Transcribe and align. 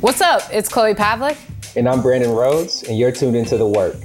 What's 0.00 0.20
up? 0.20 0.42
It's 0.52 0.68
Chloe 0.68 0.94
Pavlik. 0.94 1.36
And 1.74 1.88
I'm 1.88 2.00
Brandon 2.00 2.30
Rhodes, 2.30 2.84
and 2.84 2.96
you're 2.96 3.10
tuned 3.10 3.34
into 3.34 3.56
The 3.56 3.66
Work. 3.66 3.96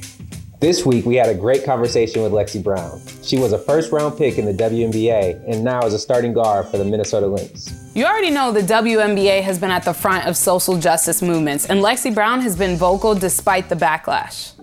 This 0.59 0.88
week, 0.88 1.06
we 1.06 1.14
had 1.14 1.30
a 1.30 1.35
great 1.35 1.64
conversation 1.64 2.24
with 2.24 2.32
Lexie 2.32 2.64
Brown. 2.64 3.00
She 3.22 3.38
was 3.38 3.54
a 3.54 3.59
first 3.59 3.92
round 3.92 4.17
pick 4.17 4.40
in 4.40 4.45
the 4.45 4.53
WNBA 4.56 5.48
and 5.48 5.64
now 5.64 5.85
is 5.85 5.93
a 5.93 6.00
starting 6.00 6.33
guard 6.33 6.67
for 6.69 6.79
the 6.79 6.83
Minnesota 6.83 7.27
Lynx. 7.27 7.92
You 7.93 8.05
already 8.05 8.32
know 8.32 8.52
the 8.52 8.61
WNBA 8.61 9.43
has 9.43 9.59
been 9.59 9.70
at 9.70 9.86
the 9.86 9.93
front 9.93 10.25
of 10.25 10.36
social 10.36 10.79
justice 10.79 11.21
movements, 11.21 11.68
and 11.68 11.79
Lexie 11.79 12.16
Brown 12.16 12.41
has 12.41 12.55
been 12.55 12.75
vocal 12.75 13.14
despite 13.14 13.70
the 13.70 13.75
backlash. 13.75 14.54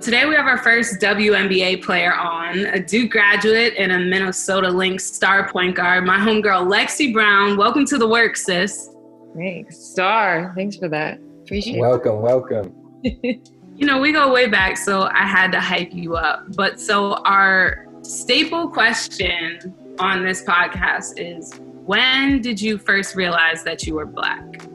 Today, 0.00 0.24
we 0.24 0.34
have 0.36 0.46
our 0.46 0.58
first 0.58 1.02
WNBA 1.02 1.84
player 1.84 2.14
on, 2.14 2.60
a 2.60 2.80
Duke 2.80 3.10
graduate 3.10 3.74
and 3.76 3.92
a 3.92 3.98
Minnesota 3.98 4.70
Lynx 4.70 5.04
star 5.04 5.50
point 5.50 5.76
guard, 5.76 6.06
my 6.06 6.16
homegirl, 6.16 6.66
Lexie 6.66 7.12
Brown. 7.12 7.58
Welcome 7.58 7.84
to 7.84 7.98
the 7.98 8.08
work, 8.08 8.38
sis. 8.38 8.88
Thanks. 9.36 9.78
Star. 9.78 10.52
Thanks 10.56 10.76
for 10.76 10.88
that. 10.88 11.20
Appreciate 11.42 11.78
welcome, 11.78 12.16
it. 12.16 12.20
Welcome, 12.22 12.72
welcome. 13.02 13.42
you 13.76 13.86
know, 13.86 14.00
we 14.00 14.12
go 14.12 14.32
way 14.32 14.48
back, 14.48 14.76
so 14.76 15.02
I 15.02 15.24
had 15.24 15.52
to 15.52 15.60
hype 15.60 15.92
you 15.92 16.16
up. 16.16 16.56
But 16.56 16.80
so 16.80 17.14
our 17.24 17.86
staple 18.02 18.68
question 18.68 19.74
on 19.98 20.24
this 20.24 20.42
podcast 20.42 21.14
is 21.18 21.52
when 21.84 22.40
did 22.40 22.60
you 22.60 22.78
first 22.78 23.14
realize 23.14 23.62
that 23.64 23.86
you 23.86 23.94
were 23.94 24.06
black? 24.06 24.66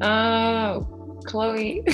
Oh, 0.00 1.20
Chloe. 1.24 1.84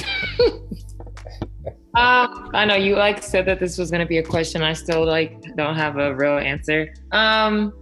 Uh, 1.94 2.26
I 2.54 2.64
know 2.64 2.74
you 2.74 2.96
like 2.96 3.22
said 3.22 3.46
that 3.46 3.58
this 3.58 3.78
was 3.78 3.90
gonna 3.90 4.06
be 4.06 4.18
a 4.18 4.22
question. 4.22 4.62
I 4.62 4.72
still 4.72 5.04
like 5.04 5.40
don't 5.56 5.76
have 5.76 5.98
a 5.98 6.14
real 6.14 6.38
answer. 6.38 6.94
Um, 7.12 7.72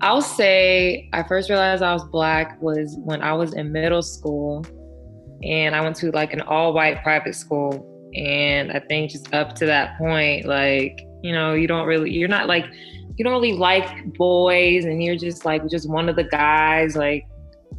I'll 0.00 0.22
say 0.22 1.08
I 1.12 1.22
first 1.24 1.50
realized 1.50 1.82
I 1.82 1.92
was 1.92 2.04
black 2.04 2.60
was 2.62 2.96
when 2.98 3.20
I 3.20 3.32
was 3.32 3.54
in 3.54 3.72
middle 3.72 4.02
school 4.02 4.64
and 5.42 5.74
I 5.74 5.80
went 5.80 5.96
to 5.96 6.10
like 6.12 6.32
an 6.32 6.40
all 6.42 6.72
white 6.72 7.02
private 7.02 7.34
school. 7.34 7.84
And 8.14 8.70
I 8.72 8.80
think 8.80 9.10
just 9.10 9.32
up 9.34 9.54
to 9.56 9.66
that 9.66 9.98
point, 9.98 10.46
like, 10.46 11.00
you 11.22 11.32
know, 11.32 11.54
you 11.54 11.66
don't 11.66 11.86
really, 11.86 12.10
you're 12.12 12.28
not 12.28 12.46
like, 12.46 12.64
you 13.16 13.24
don't 13.24 13.32
really 13.32 13.54
like 13.54 14.14
boys 14.14 14.84
and 14.84 15.02
you're 15.02 15.16
just 15.16 15.44
like, 15.44 15.68
just 15.68 15.88
one 15.88 16.08
of 16.08 16.14
the 16.14 16.24
guys. 16.24 16.96
Like, 16.96 17.26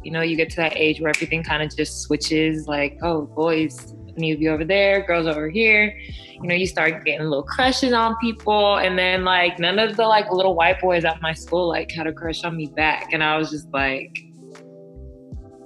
you 0.02 0.10
know, 0.10 0.20
you 0.20 0.36
get 0.36 0.50
to 0.50 0.56
that 0.56 0.76
age 0.76 1.00
where 1.00 1.10
everything 1.10 1.42
kind 1.42 1.62
of 1.62 1.74
just 1.74 2.02
switches 2.02 2.66
like, 2.66 2.98
oh, 3.02 3.22
boys 3.22 3.94
to 4.08 4.36
be 4.36 4.48
over 4.48 4.64
there, 4.64 5.06
girls 5.06 5.26
over 5.26 5.48
here 5.48 5.98
you 6.42 6.48
know, 6.48 6.54
you 6.54 6.66
start 6.66 7.04
getting 7.04 7.26
little 7.26 7.42
crushes 7.42 7.92
on 7.92 8.16
people. 8.16 8.76
And 8.76 8.98
then 8.98 9.24
like 9.24 9.58
none 9.58 9.78
of 9.78 9.96
the 9.96 10.06
like 10.06 10.30
little 10.32 10.54
white 10.54 10.80
boys 10.80 11.04
at 11.04 11.20
my 11.20 11.32
school 11.32 11.68
like 11.68 11.90
had 11.90 12.06
a 12.06 12.12
crush 12.12 12.44
on 12.44 12.56
me 12.56 12.66
back. 12.66 13.12
And 13.12 13.22
I 13.22 13.36
was 13.36 13.50
just 13.50 13.68
like, 13.72 14.24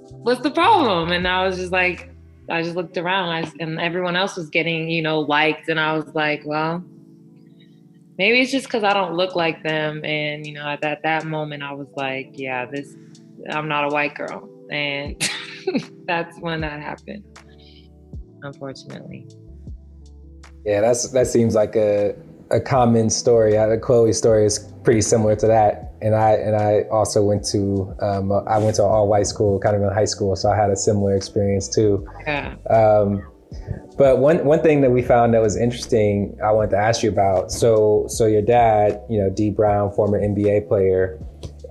what's 0.09 0.41
the 0.41 0.51
problem? 0.51 1.11
And 1.11 1.27
I 1.27 1.45
was 1.45 1.57
just 1.57 1.71
like, 1.71 2.11
I 2.49 2.61
just 2.61 2.75
looked 2.75 2.97
around 2.97 3.53
and 3.59 3.79
everyone 3.79 4.15
else 4.15 4.35
was 4.35 4.49
getting, 4.49 4.89
you 4.89 5.01
know, 5.01 5.21
liked. 5.21 5.69
And 5.69 5.79
I 5.79 5.93
was 5.93 6.13
like, 6.13 6.41
well, 6.45 6.83
maybe 8.17 8.41
it's 8.41 8.51
just 8.51 8.65
because 8.65 8.83
I 8.83 8.93
don't 8.93 9.13
look 9.13 9.35
like 9.35 9.63
them. 9.63 10.03
And, 10.03 10.45
you 10.45 10.53
know, 10.53 10.67
at 10.67 10.81
that, 10.81 11.03
that 11.03 11.25
moment, 11.25 11.63
I 11.63 11.73
was 11.73 11.87
like, 11.95 12.31
yeah, 12.33 12.65
this, 12.65 12.95
I'm 13.49 13.67
not 13.67 13.85
a 13.85 13.87
white 13.87 14.15
girl. 14.15 14.49
And 14.69 15.21
that's 16.05 16.37
when 16.39 16.61
that 16.61 16.81
happened, 16.81 17.23
unfortunately. 18.41 19.27
Yeah, 20.65 20.81
that's 20.81 21.09
that 21.11 21.27
seems 21.27 21.55
like 21.55 21.75
a 21.75 22.15
a 22.51 22.59
common 22.59 23.09
story. 23.09 23.51
The 23.53 23.79
Chloe 23.81 24.13
story 24.13 24.45
is 24.45 24.59
pretty 24.83 25.01
similar 25.01 25.35
to 25.35 25.47
that. 25.47 25.93
And 26.01 26.15
I 26.15 26.31
and 26.33 26.55
I 26.55 26.81
also 26.91 27.23
went 27.23 27.45
to 27.47 27.93
um, 28.01 28.31
I 28.31 28.57
went 28.57 28.75
to 28.77 28.83
an 28.83 28.89
all 28.89 29.07
white 29.07 29.27
school, 29.27 29.59
kind 29.59 29.75
of 29.75 29.81
in 29.81 29.89
high 29.89 30.05
school, 30.05 30.35
so 30.35 30.49
I 30.49 30.55
had 30.55 30.69
a 30.69 30.75
similar 30.75 31.15
experience 31.15 31.67
too. 31.67 32.07
Yeah. 32.25 32.55
Um, 32.69 33.23
but 33.97 34.19
one 34.19 34.43
one 34.45 34.61
thing 34.61 34.81
that 34.81 34.91
we 34.91 35.01
found 35.01 35.33
that 35.33 35.41
was 35.41 35.55
interesting, 35.55 36.37
I 36.43 36.51
wanted 36.51 36.71
to 36.71 36.77
ask 36.77 37.01
you 37.01 37.09
about. 37.09 37.51
So 37.51 38.05
so 38.07 38.25
your 38.25 38.41
dad, 38.41 39.01
you 39.09 39.19
know, 39.19 39.29
Dee 39.29 39.51
Brown, 39.51 39.91
former 39.91 40.19
NBA 40.19 40.67
player, 40.67 41.19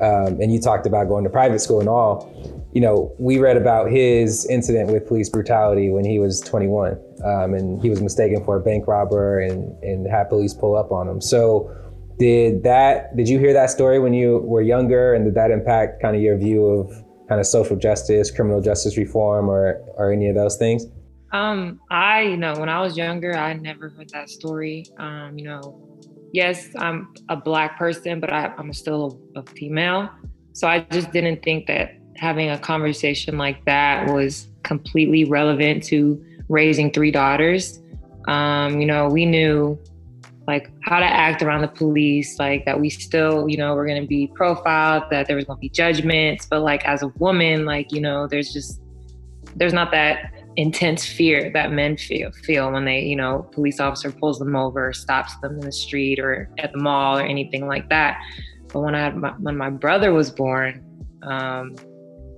um, 0.01 0.41
and 0.41 0.53
you 0.53 0.61
talked 0.61 0.87
about 0.87 1.09
going 1.09 1.25
to 1.25 1.31
private 1.31 1.61
school 1.61 1.81
and 1.81 1.89
all 1.89 2.31
you 2.75 2.81
know, 2.81 3.15
we 3.21 3.39
read 3.39 3.57
about 3.57 3.89
his 3.89 4.45
incident 4.47 4.91
with 4.91 5.07
police 5.07 5.29
brutality 5.29 5.91
when 5.91 6.05
he 6.05 6.19
was 6.19 6.41
21, 6.41 6.99
um, 7.25 7.55
and 7.55 7.81
he 7.81 7.89
was 7.89 8.03
mistaken 8.03 8.45
for 8.45 8.57
a 8.57 8.61
bank 8.61 8.89
robber 8.89 9.39
and 9.39 9.81
and 9.85 10.07
had 10.11 10.29
police 10.29 10.53
pull 10.53 10.77
up 10.77 10.91
on 10.91 11.09
him. 11.09 11.21
So, 11.21 11.71
did 12.19 12.65
that? 12.65 13.17
Did 13.17 13.29
you 13.29 13.39
hear 13.39 13.53
that 13.53 13.71
story 13.71 14.01
when 14.01 14.13
you 14.13 14.39
were 14.39 14.61
younger, 14.61 15.15
and 15.15 15.25
did 15.25 15.37
that 15.37 15.53
impact 15.53 16.03
kind 16.03 16.17
of 16.17 16.23
your 16.23 16.37
view 16.37 16.67
of 16.67 16.91
kind 17.29 17.41
of 17.41 17.47
social 17.47 17.77
justice, 17.77 18.33
criminal 18.33 18.61
justice 18.61 18.97
reform, 18.97 19.49
or 19.49 19.81
or 19.97 20.13
any 20.13 20.29
of 20.29 20.35
those 20.35 20.57
things? 20.57 20.85
Um, 21.33 21.81
I, 21.91 22.23
you 22.23 22.37
know, 22.37 22.55
when 22.55 22.69
I 22.69 22.81
was 22.81 22.97
younger, 22.97 23.37
I 23.37 23.53
never 23.55 23.89
heard 23.89 24.11
that 24.11 24.29
story. 24.29 24.85
Um, 24.99 25.39
you 25.39 25.45
know, 25.45 26.01
yes, 26.33 26.69
I'm 26.77 27.15
a 27.29 27.37
black 27.37 27.79
person, 27.79 28.19
but 28.19 28.33
I, 28.33 28.53
I'm 28.59 28.73
still 28.73 29.21
a, 29.37 29.41
a 29.41 29.43
female, 29.45 30.11
so 30.55 30.67
I 30.67 30.81
just 30.91 31.13
didn't 31.13 31.45
think 31.45 31.67
that 31.69 32.01
having 32.17 32.51
a 32.51 32.59
conversation 32.59 33.39
like 33.39 33.65
that 33.65 34.11
was 34.13 34.49
completely 34.63 35.25
relevant 35.25 35.83
to 35.85 36.25
raising 36.49 36.93
three 36.93 37.11
daughters. 37.11 37.81
Um, 38.27 38.81
you 38.81 38.87
know, 38.87 39.09
we 39.09 39.27
knew 39.27 39.79
like 40.47 40.71
how 40.83 40.99
to 40.99 41.07
act 41.07 41.43
around 41.43 41.63
the 41.63 41.69
police, 41.69 42.39
like 42.39 42.65
that 42.67 42.79
we 42.79 42.91
still, 42.91 43.49
you 43.49 43.57
know, 43.57 43.75
we're 43.75 43.87
to 43.87 44.07
be 44.07 44.27
profiled, 44.35 45.05
that 45.11 45.27
there 45.27 45.37
was 45.37 45.47
to 45.47 45.57
be 45.57 45.69
judgments. 45.69 46.47
But 46.47 46.61
like 46.61 46.85
as 46.85 47.03
a 47.03 47.09
woman, 47.19 47.65
like, 47.65 47.93
you 47.93 48.01
know, 48.01 48.27
there's 48.27 48.53
just, 48.53 48.81
there's 49.57 49.73
not 49.73 49.91
that 49.93 50.33
intense 50.57 51.05
fear 51.05 51.51
that 51.53 51.73
men 51.73 51.97
feel 51.97 52.31
feel 52.31 52.71
when 52.71 52.85
they, 52.85 53.01
you 53.01 53.17
know, 53.17 53.49
police 53.53 53.81
officer 53.81 54.13
pulls 54.13 54.39
them 54.39 54.55
over, 54.55 54.93
stops 54.93 55.37
them 55.39 55.55
in 55.55 55.61
the 55.61 55.73
street 55.73 56.19
or 56.19 56.51
at 56.59 56.73
the 56.73 56.79
mall 56.79 57.19
or 57.19 57.23
anything 57.23 57.67
like 57.67 57.89
that. 57.89 58.21
But 58.73 58.81
when 58.81 58.95
I 58.95 59.01
had 59.01 59.17
my, 59.17 59.31
when 59.39 59.57
my 59.57 59.71
brother 59.71 60.13
was 60.13 60.31
born, 60.31 60.85
um, 61.23 61.75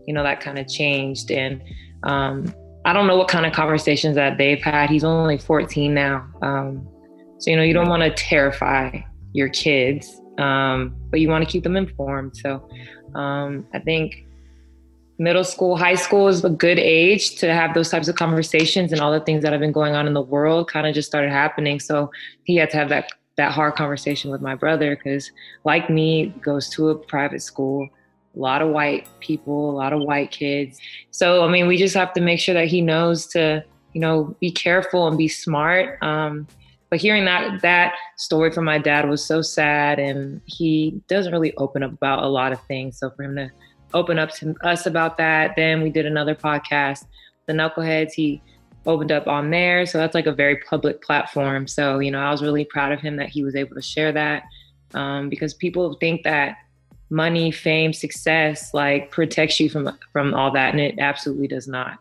you 0.07 0.15
know, 0.15 0.23
that 0.23 0.41
kind 0.41 0.59
of 0.59 0.69
changed. 0.69 1.31
And 1.31 1.63
um, 2.05 2.55
I 2.85 2.93
don't 2.93 3.07
know 3.07 3.17
what 3.17 3.29
kind 3.29 3.47
of 3.47 3.53
conversations 3.53 4.15
that 4.17 4.39
they've 4.39 4.63
had. 4.63 4.91
He's 4.91 5.05
only 5.05 5.39
14 5.39 5.93
now. 5.93 6.27
Um, 6.43 6.89
so, 7.39 7.51
you 7.51 7.57
know, 7.57 7.63
you 7.63 7.75
don't 7.75 7.89
want 7.89 8.03
to 8.03 8.11
terrify 8.11 9.01
your 9.33 9.49
kids, 9.49 10.21
um, 10.39 10.97
but 11.11 11.21
you 11.21 11.29
want 11.29 11.45
to 11.45 11.51
keep 11.51 11.63
them 11.63 11.77
informed. 11.77 12.37
So 12.37 12.69
um, 13.15 13.67
I 13.75 13.81
think 13.81 14.27
middle 15.19 15.45
school, 15.45 15.77
high 15.77 15.95
school 15.95 16.29
is 16.29 16.45
a 16.45 16.51
good 16.51 16.79
age 16.79 17.37
to 17.37 17.53
have 17.53 17.75
those 17.75 17.91
types 17.91 18.09
of 18.09 18.17
conversations 18.17 18.93
and 18.93 19.01
all 19.01 19.13
the 19.13 19.21
things 19.21 19.43
that 19.43 19.53
have 19.53 19.61
been 19.61 19.73
going 19.73 19.95
on 19.95 20.07
in 20.07 20.15
the 20.15 20.23
world 20.23 20.71
kind 20.71 20.87
of 20.87 20.95
just 20.95 21.09
started 21.09 21.31
happening. 21.31 21.81
So 21.81 22.11
he 22.45 22.57
had 22.57 22.71
to 22.71 22.77
have 22.77 22.89
that 22.91 23.11
that 23.37 23.53
hard 23.53 23.75
conversation 23.75 24.31
with 24.31 24.41
my 24.41 24.55
brother 24.55 24.97
because 24.97 25.31
like 25.65 25.91
me 25.91 26.29
goes 26.41 26.71
to 26.71 26.89
a 26.89 26.95
private 26.95 27.43
school 27.43 27.87
a 28.37 28.39
lot 28.39 28.63
of 28.63 28.69
white 28.69 29.09
people, 29.21 29.71
a 29.71 29.77
lot 29.77 29.93
of 29.93 30.03
white 30.03 30.31
kids. 30.31 30.79
So, 31.11 31.45
I 31.45 31.49
mean, 31.49 31.67
we 31.67 31.77
just 31.77 31.95
have 31.95 32.13
to 32.15 32.21
make 32.21 32.39
sure 32.39 32.55
that 32.55 32.69
he 32.69 32.83
knows 32.83 33.27
to, 33.29 33.65
you 33.95 34.01
know, 34.01 34.37
be 34.41 34.51
careful 34.51 35.09
and 35.09 35.17
be 35.17 35.29
smart. 35.29 36.03
Um, 36.03 36.47
but 36.91 37.01
hearing 37.01 37.25
that 37.25 37.63
that 37.63 37.95
story 38.17 38.53
from 38.53 38.65
my 38.65 38.79
dad 38.79 39.09
was 39.09 39.25
so 39.25 39.43
sad, 39.43 39.99
and 39.99 40.41
he 40.45 41.01
doesn't 41.09 41.33
really 41.33 41.57
open 41.57 41.83
up 41.83 41.93
about 41.93 42.23
a 42.23 42.29
lot 42.29 42.53
of 42.53 42.61
things. 42.67 42.99
So 42.99 43.11
for 43.11 43.25
him 43.25 43.35
to 43.37 43.51
open 43.95 44.19
up 44.19 44.31
to 44.37 44.55
us 44.63 44.87
about 44.87 45.17
that, 45.19 45.57
then 45.57 45.83
we 45.83 45.91
did 45.91 46.07
another 46.07 46.35
podcast, 46.35 47.07
the 47.47 47.55
Knuckleheads. 47.55 48.13
He 48.13 48.41
opened 48.85 49.11
up 49.11 49.27
on 49.27 49.51
there, 49.51 49.85
so 49.85 49.99
that's 49.99 50.15
like 50.15 50.27
a 50.27 50.33
very 50.33 50.59
public 50.59 51.03
platform. 51.03 51.67
So 51.67 51.99
you 51.99 52.11
know, 52.11 52.21
I 52.21 52.31
was 52.31 52.43
really 52.43 52.65
proud 52.65 52.93
of 52.93 53.01
him 53.01 53.17
that 53.17 53.31
he 53.31 53.43
was 53.43 53.57
able 53.57 53.75
to 53.75 53.83
share 53.83 54.13
that 54.13 54.45
um, 54.95 55.29
because 55.29 55.55
people 55.55 55.95
think 55.95 56.23
that 56.23 56.57
money, 57.11 57.51
fame, 57.51 57.93
success 57.93 58.75
like 58.75 59.11
protects 59.11 59.61
you 59.61 59.71
from 59.71 59.97
from 60.13 60.35
all 60.35 60.51
that, 60.53 60.73
and 60.73 60.81
it 60.81 60.99
absolutely 60.99 61.49
does 61.49 61.69
not. 61.69 61.99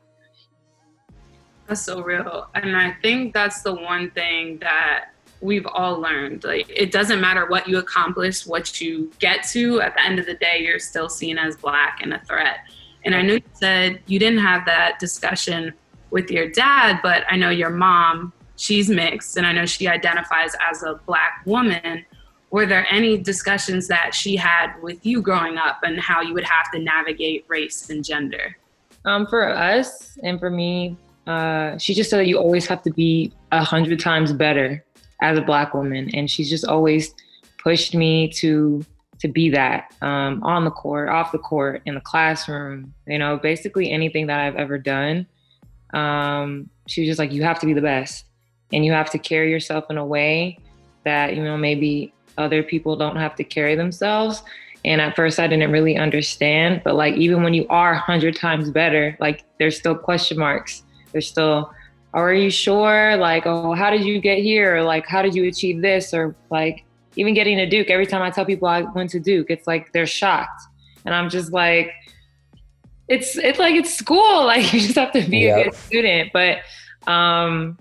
That's 1.68 1.82
so 1.82 2.02
real, 2.02 2.48
and 2.56 2.76
I 2.76 2.96
think 3.02 3.34
that's 3.34 3.62
the 3.62 3.74
one 3.74 4.12
thing 4.12 4.60
that 4.60 5.10
we've 5.42 5.68
all 5.68 6.00
learned. 6.00 6.44
Like 6.44 6.70
it 6.70 6.92
doesn't 6.92 7.22
matter 7.22 7.46
what 7.48 7.68
you 7.68 7.78
accomplish, 7.78 8.46
what 8.46 8.82
you 8.82 9.12
get 9.20 9.44
to. 9.50 9.82
At 9.82 9.96
the 9.96 10.04
end 10.04 10.20
of 10.20 10.26
the 10.26 10.36
day, 10.36 10.60
you're 10.62 10.80
still 10.80 11.10
seen 11.10 11.38
as 11.38 11.56
black 11.58 12.00
and 12.02 12.14
a 12.14 12.20
threat. 12.26 12.60
And 13.04 13.14
I 13.14 13.22
know 13.22 13.34
you 13.34 13.44
said 13.54 14.02
you 14.08 14.18
didn't 14.20 14.40
have 14.40 14.66
that 14.66 15.00
discussion 15.00 15.74
with 16.10 16.32
your 16.32 16.50
dad, 16.50 17.00
but 17.04 17.24
I 17.30 17.36
know 17.36 17.50
your 17.50 17.70
mom, 17.70 18.34
she's 18.56 18.90
mixed, 18.90 19.38
and 19.38 19.46
I 19.46 19.52
know 19.52 19.66
she 19.66 19.88
identifies 19.88 20.56
as 20.70 20.82
a 20.84 21.00
black 21.06 21.42
woman 21.46 22.06
were 22.52 22.66
there 22.66 22.88
any 22.90 23.18
discussions 23.18 23.88
that 23.88 24.14
she 24.14 24.36
had 24.36 24.74
with 24.82 25.06
you 25.06 25.22
growing 25.22 25.58
up 25.58 25.80
and 25.84 26.00
how 26.00 26.22
you 26.22 26.34
would 26.34 26.44
have 26.44 26.72
to 26.72 26.80
navigate 26.80 27.46
race 27.48 27.90
and 27.90 28.04
gender? 28.04 28.56
Um, 29.04 29.28
for 29.28 29.48
us 29.48 30.18
and 30.24 30.40
for 30.40 30.50
me, 30.50 30.98
uh, 31.28 31.78
she 31.78 31.94
just 31.94 32.10
said 32.10 32.20
that 32.20 32.28
you 32.28 32.38
always 32.38 32.68
have 32.68 32.82
to 32.84 32.92
be 32.92 33.34
a 33.52 33.64
hundred 33.64 34.00
times 34.00 34.32
better 34.32 34.84
as 35.22 35.38
a 35.38 35.42
black 35.42 35.74
woman, 35.74 36.10
and 36.14 36.30
she's 36.30 36.50
just 36.50 36.66
always 36.66 37.14
pushed 37.58 37.96
me 37.96 38.30
to 38.30 38.86
to 39.20 39.28
be 39.28 39.50
that 39.50 39.94
um, 40.02 40.44
on 40.44 40.66
the 40.66 40.72
court, 40.72 41.10
off 41.10 41.32
the 41.32 41.38
court, 41.38 41.82
in 41.86 41.96
the 41.96 42.02
classroom, 42.02 42.94
you 43.08 43.18
know, 43.18 43.38
basically 43.38 43.90
anything 43.90 44.28
that 44.28 44.40
I've 44.40 44.56
ever 44.56 44.78
done. 44.78 45.26
Um, 45.94 46.70
she 46.88 47.02
was 47.02 47.08
just 47.08 47.20
like, 47.20 47.32
you 47.32 47.44
have 47.44 47.60
to 47.60 47.66
be 47.66 47.74
the 47.74 47.82
best 47.82 48.26
and 48.74 48.84
you 48.84 48.92
have 48.92 49.10
to 49.12 49.18
carry 49.18 49.50
yourself 49.50 49.86
in 49.90 49.98
a 49.98 50.06
way 50.06 50.60
that, 51.06 51.36
you 51.36 51.44
know, 51.44 51.56
maybe 51.56 52.14
other 52.38 52.64
people 52.64 52.96
don't 52.96 53.16
have 53.16 53.36
to 53.36 53.44
carry 53.44 53.76
themselves. 53.76 54.44
And 54.84 55.02
at 55.02 55.16
first 55.16 55.40
I 55.40 55.48
didn't 55.48 55.72
really 55.72 55.98
understand, 55.98 56.82
but 56.84 56.96
like, 56.96 57.16
even 57.16 57.44
when 57.44 57.54
you 57.54 57.66
are 57.70 57.96
hundred 57.96 58.36
times 58.36 58.70
better, 58.70 59.18
like 59.20 59.44
there's 59.58 59.78
still 59.78 59.96
question 59.96 60.38
marks. 60.38 60.84
There's 61.12 61.28
still, 61.28 61.74
are 62.14 62.34
you 62.34 62.50
sure? 62.50 63.18
Like, 63.18 63.48
oh, 63.48 63.74
how 63.74 63.90
did 63.90 64.06
you 64.06 64.20
get 64.20 64.40
here? 64.40 64.78
Or 64.78 64.84
like, 64.84 65.08
how 65.08 65.22
did 65.22 65.34
you 65.34 65.48
achieve 65.48 65.82
this? 65.82 66.14
Or 66.14 66.36
like, 66.52 66.86
even 67.16 67.34
getting 67.34 67.58
to 67.58 67.66
Duke, 67.66 67.90
every 67.90 68.06
time 68.06 68.22
I 68.22 68.30
tell 68.30 68.46
people 68.46 68.68
I 68.68 68.82
went 68.82 69.10
to 69.12 69.20
Duke, 69.20 69.48
it's 69.50 69.68
like 69.68 69.92
they're 69.94 70.06
shocked. 70.06 70.62
And 71.06 71.16
I'm 71.16 71.30
just 71.30 71.52
like, 71.52 71.92
it's 73.08 73.38
it's 73.38 73.60
like 73.60 73.76
it's 73.76 73.94
school. 73.94 74.46
Like 74.46 74.72
you 74.74 74.80
just 74.80 74.96
have 74.96 75.12
to 75.14 75.22
be 75.22 75.40
yep. 75.40 75.60
a 75.60 75.64
good 75.66 75.76
student. 75.76 76.32
But 76.34 76.60
um 77.08 77.78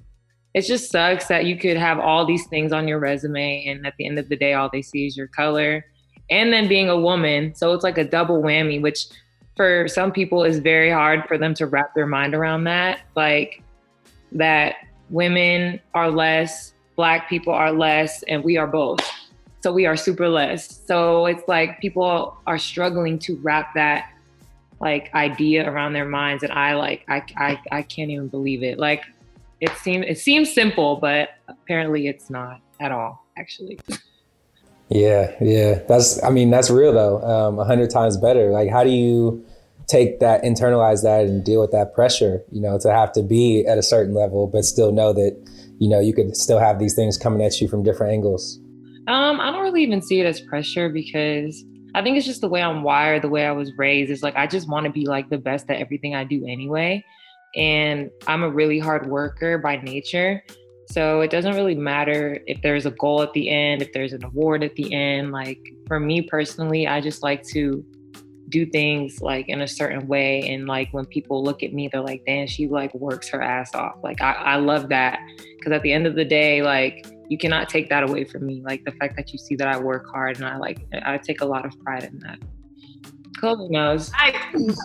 it 0.55 0.62
just 0.62 0.91
sucks 0.91 1.27
that 1.27 1.47
you 1.47 1.59
could 1.59 1.77
have 1.77 1.99
all 1.99 2.25
these 2.25 2.47
things 2.47 2.73
on 2.73 2.87
your 2.87 3.01
resume 3.01 3.67
and 3.67 3.85
at 3.85 3.95
the 3.99 4.06
end 4.06 4.21
of 4.21 4.29
the 4.29 4.37
day 4.37 4.55
all 4.55 4.71
they 4.73 4.83
see 4.83 5.06
is 5.06 5.17
your 5.17 5.27
color. 5.27 5.85
And 6.31 6.53
then 6.53 6.69
being 6.69 6.89
a 6.89 6.99
woman. 6.99 7.55
So 7.55 7.75
it's 7.75 7.85
like 7.85 7.99
a 7.99 8.05
double 8.05 8.41
whammy, 8.41 8.81
which 8.81 9.06
for 9.56 9.89
some 9.89 10.12
people 10.12 10.45
is 10.45 10.61
very 10.61 10.91
hard 10.91 11.25
for 11.27 11.37
them 11.37 11.55
to 11.55 11.67
wrap 11.67 11.95
their 11.95 12.06
mind 12.06 12.35
around 12.35 12.65
that. 12.65 13.01
Like 13.17 13.62
that 14.33 14.77
women 15.11 15.81
are 15.93 16.11
less, 16.11 16.73
black 16.97 17.29
people 17.29 17.53
are 17.53 17.73
less, 17.73 18.23
and 18.25 18.43
we 18.43 18.57
are 18.57 18.67
both. 18.67 19.00
So 19.61 19.73
we 19.73 19.87
are 19.87 19.97
super 19.97 20.29
less. 20.29 20.83
So 20.87 21.27
it's 21.27 21.47
like 21.49 21.81
people 21.81 22.37
are 22.47 22.59
struggling 22.59 23.19
to 23.21 23.37
wrap 23.43 23.75
that 23.75 24.11
like 24.81 25.12
idea 25.15 25.69
around 25.69 25.95
their 25.95 26.05
minds 26.05 26.43
and 26.43 26.53
I 26.53 26.75
like 26.75 27.05
I 27.09 27.23
I, 27.37 27.61
I 27.73 27.83
can't 27.83 28.11
even 28.11 28.29
believe 28.29 28.62
it. 28.62 28.79
Like 28.79 29.05
it 29.61 29.71
seems 29.79 30.06
it 30.09 30.19
seems 30.19 30.53
simple, 30.53 30.97
but 30.97 31.31
apparently 31.49 32.09
it's 32.09 32.31
not 32.31 32.61
at 32.81 32.93
all, 32.93 33.27
actually. 33.37 33.79
Yeah, 34.91 35.35
yeah. 35.41 35.81
That's 35.89 36.23
I 36.23 36.29
mean, 36.29 36.51
that's 36.51 36.69
real 36.69 36.93
though. 36.93 37.23
Um, 37.23 37.59
a 37.59 37.65
hundred 37.65 37.89
times 37.89 38.19
better. 38.19 38.51
Like 38.51 38.71
how 38.71 38.85
do 38.85 38.91
you 38.91 39.45
take 39.87 40.21
that, 40.21 40.43
internalize 40.43 41.03
that 41.03 41.27
and 41.27 41.45
deal 41.45 41.61
with 41.61 41.73
that 41.73 41.95
pressure, 41.95 42.43
you 42.51 42.61
know, 42.61 42.79
to 42.79 42.93
have 42.93 43.12
to 43.12 43.23
be 43.23 43.67
at 43.67 43.79
a 43.79 43.83
certain 43.83 44.15
level, 44.15 44.47
but 44.47 44.65
still 44.65 44.93
know 44.93 45.12
that, 45.12 45.37
you 45.79 45.89
know, 45.89 46.00
you 46.00 46.15
could 46.15 46.37
still 46.37 46.59
have 46.59 46.79
these 46.79 46.95
things 46.95 47.19
coming 47.19 47.45
at 47.45 47.61
you 47.61 47.69
from 47.69 47.83
different 47.83 48.12
angles. 48.12 48.59
Um, 49.07 49.41
I 49.41 49.50
don't 49.50 49.62
really 49.62 49.83
even 49.83 50.00
see 50.00 50.21
it 50.21 50.27
as 50.27 50.41
pressure 50.41 50.89
because 50.89 51.65
I 51.95 52.03
think 52.03 52.17
it's 52.17 52.27
just 52.27 52.41
the 52.41 52.49
way 52.49 52.62
I'm 52.62 52.83
wired, 52.83 53.23
the 53.23 53.29
way 53.29 53.45
I 53.45 53.53
was 53.53 53.73
raised. 53.77 54.11
Is 54.11 54.23
like 54.23 54.35
I 54.37 54.47
just 54.47 54.69
want 54.69 54.87
to 54.87 54.93
be 54.93 55.07
like 55.07 55.29
the 55.29 55.39
best 55.39 55.69
at 55.71 55.79
everything 55.79 56.15
I 56.15 56.25
do 56.25 56.45
anyway. 56.47 57.05
And 57.56 58.11
I'm 58.27 58.43
a 58.43 58.51
really 58.51 58.79
hard 58.79 59.06
worker 59.06 59.59
by 59.59 59.77
nature. 59.77 60.43
So 60.91 61.21
it 61.23 61.31
doesn't 61.31 61.55
really 61.55 61.75
matter 61.75 62.41
if 62.47 62.61
there's 62.62 62.87
a 62.87 62.91
goal 62.91 63.23
at 63.23 63.33
the 63.33 63.51
end, 63.51 63.83
if 63.83 63.93
there's 63.93 64.12
an 64.12 64.25
award 64.25 64.62
at 64.62 64.75
the 64.75 64.93
end. 64.93 65.33
Like 65.33 65.59
for 65.87 65.99
me 65.99 66.23
personally, 66.23 66.87
I 66.87 67.01
just 67.01 67.23
like 67.23 67.43
to 67.49 67.85
do 68.49 68.67
things 68.67 69.21
like 69.21 69.49
in 69.49 69.62
a 69.62 69.69
certain 69.69 70.06
way. 70.06 70.49
And 70.49 70.67
like 70.67 70.93
when 70.93 71.06
people 71.06 71.43
look 71.43 71.62
at 71.62 71.73
me, 71.73 71.89
they're 71.89 72.01
like, 72.01 72.23
damn, 72.27 72.47
she 72.47 72.69
like 72.69 72.95
works 72.95 73.29
her 73.31 73.43
ass 73.43 73.75
off. 73.75 73.97
Like 74.03 74.21
I, 74.21 74.33
I 74.33 74.57
love 74.57 74.89
that. 74.91 75.19
Cause 75.62 75.73
at 75.73 75.83
the 75.83 75.93
end 75.93 76.07
of 76.07 76.15
the 76.15 76.25
day, 76.25 76.62
like 76.62 77.07
you 77.29 77.39
cannot 77.39 77.69
take 77.69 77.89
that 77.89 78.03
away 78.09 78.25
from 78.25 78.47
me. 78.47 78.62
Like 78.65 78.85
the 78.85 78.93
fact 78.93 79.17
that 79.17 79.33
you 79.33 79.39
see 79.39 79.57
that 79.57 79.69
I 79.69 79.79
work 79.79 80.07
hard 80.11 80.37
and 80.37 80.47
I 80.47 80.59
like 80.59 80.87
I 81.05 81.19
take 81.19 81.41
a 81.41 81.47
lot 81.47 81.65
of 81.65 81.79
pride 81.81 82.05
in 82.05 82.19
that. 82.21 82.39
Knows. 83.43 84.11
I 84.15 84.35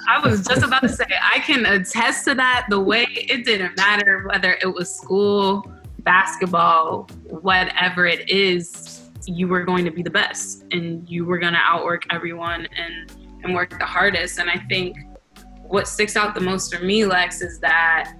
I 0.08 0.20
was 0.28 0.46
just 0.46 0.64
about 0.64 0.82
to 0.82 0.90
say 0.90 1.06
I 1.24 1.40
can 1.40 1.66
attest 1.66 2.26
to 2.26 2.36
that. 2.36 2.66
The 2.70 2.80
way 2.80 3.08
it 3.10 3.46
didn't 3.46 3.78
matter 3.78 4.28
whether 4.28 4.58
it 4.62 4.74
was 4.74 4.94
school, 4.94 5.72
basketball, 6.00 7.08
whatever 7.30 8.06
it 8.06 8.30
is, 8.30 9.10
you 9.26 9.48
were 9.48 9.64
going 9.64 9.86
to 9.86 9.92
be 9.92 10.02
the 10.02 10.10
best 10.10 10.66
and 10.72 11.08
you 11.10 11.26
were 11.26 11.38
going 11.38 11.54
to 11.54 11.60
outwork 11.60 12.04
everyone 12.12 12.68
and 12.76 13.12
and 13.44 13.56
work 13.56 13.78
the 13.78 13.86
hardest. 13.86 14.40
And 14.40 14.50
I 14.50 14.58
think 14.68 14.98
what 15.64 15.88
sticks 15.88 16.18
out 16.18 16.34
the 16.34 16.42
most 16.42 16.74
for 16.74 16.84
me, 16.84 17.06
Lex, 17.06 17.42
is 17.42 17.60
that 17.60 18.14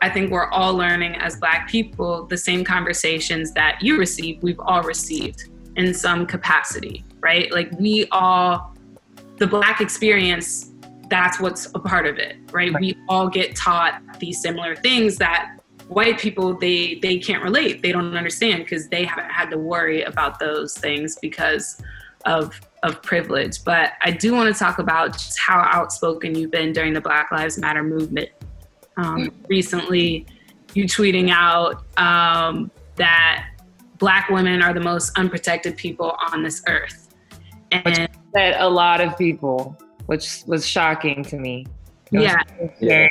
I 0.00 0.08
think 0.08 0.30
we're 0.30 0.48
all 0.48 0.74
learning 0.74 1.16
as 1.16 1.36
Black 1.36 1.68
people 1.68 2.26
the 2.26 2.36
same 2.36 2.64
conversations 2.64 3.52
that 3.52 3.78
you 3.82 3.98
receive, 3.98 4.42
we've 4.42 4.60
all 4.60 4.82
received 4.82 5.50
in 5.76 5.92
some 5.92 6.26
capacity, 6.26 7.04
right? 7.20 7.52
Like 7.52 7.70
we 7.78 8.06
all, 8.10 8.74
the 9.38 9.46
Black 9.46 9.80
experience, 9.80 10.72
that's 11.08 11.40
what's 11.40 11.66
a 11.74 11.78
part 11.78 12.06
of 12.06 12.18
it, 12.18 12.36
right? 12.52 12.72
right. 12.72 12.80
We 12.80 12.98
all 13.08 13.28
get 13.28 13.56
taught 13.56 14.02
these 14.18 14.40
similar 14.40 14.76
things 14.76 15.16
that 15.16 15.54
white 15.88 16.18
people 16.18 16.52
they 16.52 16.96
they 16.96 17.16
can't 17.16 17.42
relate 17.42 17.80
they 17.80 17.90
don't 17.92 18.14
understand 18.14 18.58
because 18.62 18.88
they 18.88 19.06
haven't 19.06 19.30
had 19.30 19.48
to 19.48 19.56
worry 19.56 20.02
about 20.02 20.38
those 20.38 20.76
things 20.76 21.16
because 21.22 21.80
of 22.26 22.60
of 22.82 23.00
privilege 23.00 23.64
but 23.64 23.92
i 24.02 24.10
do 24.10 24.34
want 24.34 24.52
to 24.52 24.58
talk 24.58 24.78
about 24.78 25.14
just 25.14 25.38
how 25.38 25.66
outspoken 25.72 26.34
you've 26.34 26.50
been 26.50 26.74
during 26.74 26.92
the 26.92 27.00
black 27.00 27.32
lives 27.32 27.56
matter 27.56 27.82
movement 27.82 28.28
um, 28.98 29.30
recently 29.48 30.26
you 30.74 30.84
tweeting 30.84 31.30
out 31.30 31.84
um, 31.96 32.70
that 32.96 33.48
black 33.98 34.28
women 34.28 34.62
are 34.62 34.72
the 34.72 34.80
most 34.80 35.16
unprotected 35.18 35.76
people 35.76 36.16
on 36.32 36.42
this 36.42 36.62
earth. 36.68 37.08
And 37.70 38.07
a 38.38 38.68
lot 38.68 39.00
of 39.00 39.16
people, 39.16 39.76
which 40.06 40.42
was 40.46 40.66
shocking 40.66 41.22
to 41.24 41.38
me. 41.38 41.66
Yeah. 42.10 42.42
yeah. 42.80 43.08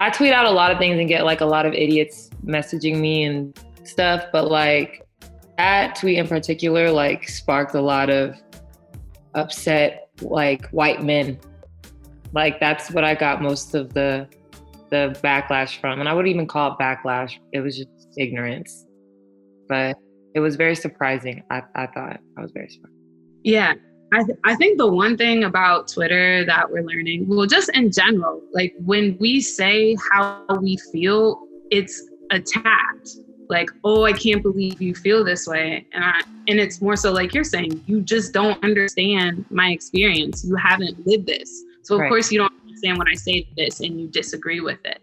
I 0.00 0.10
tweet 0.10 0.32
out 0.32 0.46
a 0.46 0.50
lot 0.50 0.70
of 0.70 0.78
things 0.78 0.98
and 0.98 1.08
get 1.08 1.24
like 1.24 1.40
a 1.40 1.46
lot 1.46 1.66
of 1.66 1.72
idiots 1.74 2.30
messaging 2.44 2.98
me 2.98 3.24
and 3.24 3.58
stuff, 3.84 4.26
but 4.32 4.50
like 4.50 5.06
that 5.56 5.96
tweet 5.96 6.18
in 6.18 6.28
particular 6.28 6.90
like 6.90 7.28
sparked 7.28 7.74
a 7.74 7.80
lot 7.80 8.10
of 8.10 8.36
upset 9.34 10.10
like 10.20 10.68
white 10.70 11.02
men. 11.02 11.38
Like 12.32 12.60
that's 12.60 12.90
what 12.90 13.04
I 13.04 13.14
got 13.14 13.42
most 13.42 13.74
of 13.74 13.94
the 13.94 14.28
the 14.90 15.18
backlash 15.22 15.80
from. 15.80 16.00
And 16.00 16.08
I 16.08 16.14
wouldn't 16.14 16.34
even 16.34 16.46
call 16.46 16.72
it 16.72 16.78
backlash, 16.78 17.34
it 17.52 17.60
was 17.60 17.76
just 17.76 17.90
ignorance. 18.16 18.86
But 19.68 19.96
it 20.34 20.40
was 20.40 20.56
very 20.56 20.74
surprising. 20.74 21.42
I, 21.50 21.62
I 21.74 21.86
thought 21.86 22.20
I 22.36 22.40
was 22.40 22.52
very 22.52 22.68
surprised. 22.68 22.94
Yeah. 23.42 23.74
I, 24.12 24.24
th- 24.24 24.38
I 24.44 24.54
think 24.54 24.78
the 24.78 24.86
one 24.86 25.16
thing 25.16 25.44
about 25.44 25.88
Twitter 25.88 26.44
that 26.46 26.70
we're 26.70 26.82
learning, 26.82 27.26
well, 27.28 27.46
just 27.46 27.68
in 27.74 27.92
general, 27.92 28.40
like 28.52 28.74
when 28.84 29.16
we 29.20 29.40
say 29.40 29.96
how 30.10 30.44
we 30.60 30.78
feel, 30.92 31.42
it's 31.70 32.08
attacked. 32.30 33.10
Like, 33.50 33.70
oh, 33.84 34.04
I 34.04 34.12
can't 34.12 34.42
believe 34.42 34.80
you 34.80 34.94
feel 34.94 35.24
this 35.24 35.46
way. 35.46 35.86
And, 35.92 36.04
I, 36.04 36.20
and 36.48 36.60
it's 36.60 36.82
more 36.82 36.96
so 36.96 37.12
like 37.12 37.32
you're 37.34 37.44
saying, 37.44 37.82
you 37.86 38.02
just 38.02 38.34
don't 38.34 38.62
understand 38.62 39.46
my 39.50 39.70
experience. 39.70 40.44
You 40.44 40.54
haven't 40.56 41.06
lived 41.06 41.26
this. 41.26 41.62
So, 41.82 41.94
of 41.94 42.02
right. 42.02 42.08
course, 42.08 42.30
you 42.30 42.38
don't 42.38 42.52
understand 42.62 42.98
when 42.98 43.08
I 43.08 43.14
say 43.14 43.48
this 43.56 43.80
and 43.80 43.98
you 43.98 44.08
disagree 44.08 44.60
with 44.60 44.78
it. 44.84 45.02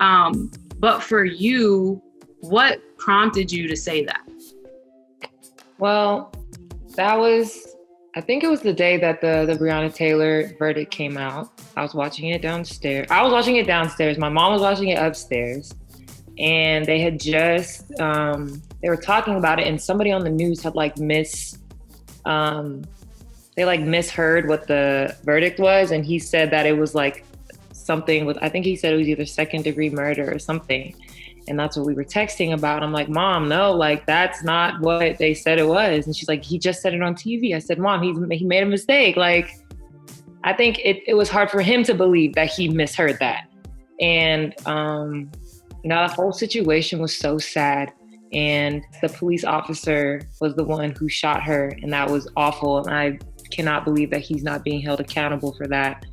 Um, 0.00 0.50
but 0.78 1.00
for 1.00 1.24
you, 1.24 2.02
what 2.40 2.80
prompted 2.98 3.52
you 3.52 3.68
to 3.68 3.76
say 3.76 4.04
that? 4.04 4.28
Well, 5.78 6.32
that 6.96 7.16
was, 7.16 7.75
I 8.16 8.20
think 8.22 8.42
it 8.42 8.48
was 8.48 8.62
the 8.62 8.72
day 8.72 8.96
that 8.96 9.20
the, 9.20 9.44
the 9.46 9.54
Breonna 9.54 9.94
Taylor 9.94 10.50
verdict 10.58 10.90
came 10.90 11.16
out. 11.16 11.50
I 11.76 11.82
was 11.82 11.94
watching 11.94 12.30
it 12.30 12.42
downstairs. 12.42 13.06
I 13.10 13.22
was 13.22 13.30
watching 13.30 13.56
it 13.56 13.66
downstairs. 13.66 14.16
My 14.16 14.30
mom 14.30 14.52
was 14.54 14.62
watching 14.62 14.88
it 14.88 14.98
upstairs. 14.98 15.74
And 16.38 16.84
they 16.84 16.98
had 16.98 17.20
just, 17.20 17.98
um, 18.00 18.60
they 18.82 18.88
were 18.88 18.96
talking 18.96 19.36
about 19.36 19.60
it, 19.60 19.66
and 19.66 19.80
somebody 19.80 20.12
on 20.12 20.24
the 20.24 20.30
news 20.30 20.62
had 20.62 20.74
like 20.74 20.98
miss, 20.98 21.58
um, 22.24 22.82
they 23.56 23.64
like 23.64 23.80
misheard 23.80 24.48
what 24.48 24.66
the 24.66 25.16
verdict 25.24 25.58
was 25.58 25.90
and 25.90 26.04
he 26.04 26.18
said 26.18 26.50
that 26.50 26.66
it 26.66 26.76
was 26.76 26.94
like 26.94 27.24
something 27.72 28.24
with 28.24 28.38
i 28.42 28.48
think 28.48 28.64
he 28.64 28.76
said 28.76 28.92
it 28.92 28.96
was 28.96 29.08
either 29.08 29.26
second 29.26 29.64
degree 29.64 29.90
murder 29.90 30.32
or 30.32 30.38
something 30.38 30.94
and 31.48 31.58
that's 31.58 31.76
what 31.76 31.86
we 31.86 31.94
were 31.94 32.04
texting 32.04 32.52
about. 32.52 32.82
I'm 32.82 32.92
like 32.92 33.08
mom 33.08 33.48
no 33.48 33.72
like 33.72 34.06
that's 34.06 34.42
not 34.42 34.80
what 34.80 35.18
they 35.18 35.34
said 35.34 35.58
it 35.58 35.66
was. 35.66 36.06
And 36.06 36.16
she's 36.16 36.28
like 36.28 36.44
he 36.44 36.58
just 36.58 36.82
said 36.82 36.94
it 36.94 37.02
on 37.02 37.14
tv 37.14 37.54
i 37.54 37.58
said 37.58 37.78
mom 37.78 38.02
he's, 38.02 38.16
he 38.38 38.44
made 38.44 38.62
a 38.62 38.66
mistake. 38.66 39.16
Like 39.16 39.50
i 40.44 40.52
think 40.52 40.78
it, 40.80 41.02
it 41.06 41.14
was 41.14 41.28
hard 41.28 41.50
for 41.50 41.60
him 41.60 41.82
to 41.84 41.94
believe 41.94 42.34
that 42.34 42.48
he 42.48 42.68
misheard 42.68 43.18
that. 43.20 43.48
And 44.00 44.54
um 44.66 45.30
you 45.82 45.90
know 45.90 46.06
the 46.06 46.12
whole 46.12 46.32
situation 46.32 47.00
was 47.00 47.16
so 47.16 47.38
sad. 47.38 47.92
And 48.32 48.82
the 49.02 49.08
police 49.08 49.44
officer 49.44 50.20
was 50.40 50.54
the 50.56 50.64
one 50.64 50.90
who 50.98 51.08
shot 51.08 51.44
her 51.44 51.72
and 51.82 51.92
that 51.92 52.10
was 52.10 52.28
awful. 52.36 52.84
And 52.86 52.94
i 52.94 53.18
cannot 53.50 53.84
believe 53.84 54.10
that 54.10 54.20
he's 54.20 54.42
not 54.42 54.64
being 54.64 54.80
held 54.80 55.00
accountable 55.00 55.54
for 55.54 55.66
that. 55.68 56.04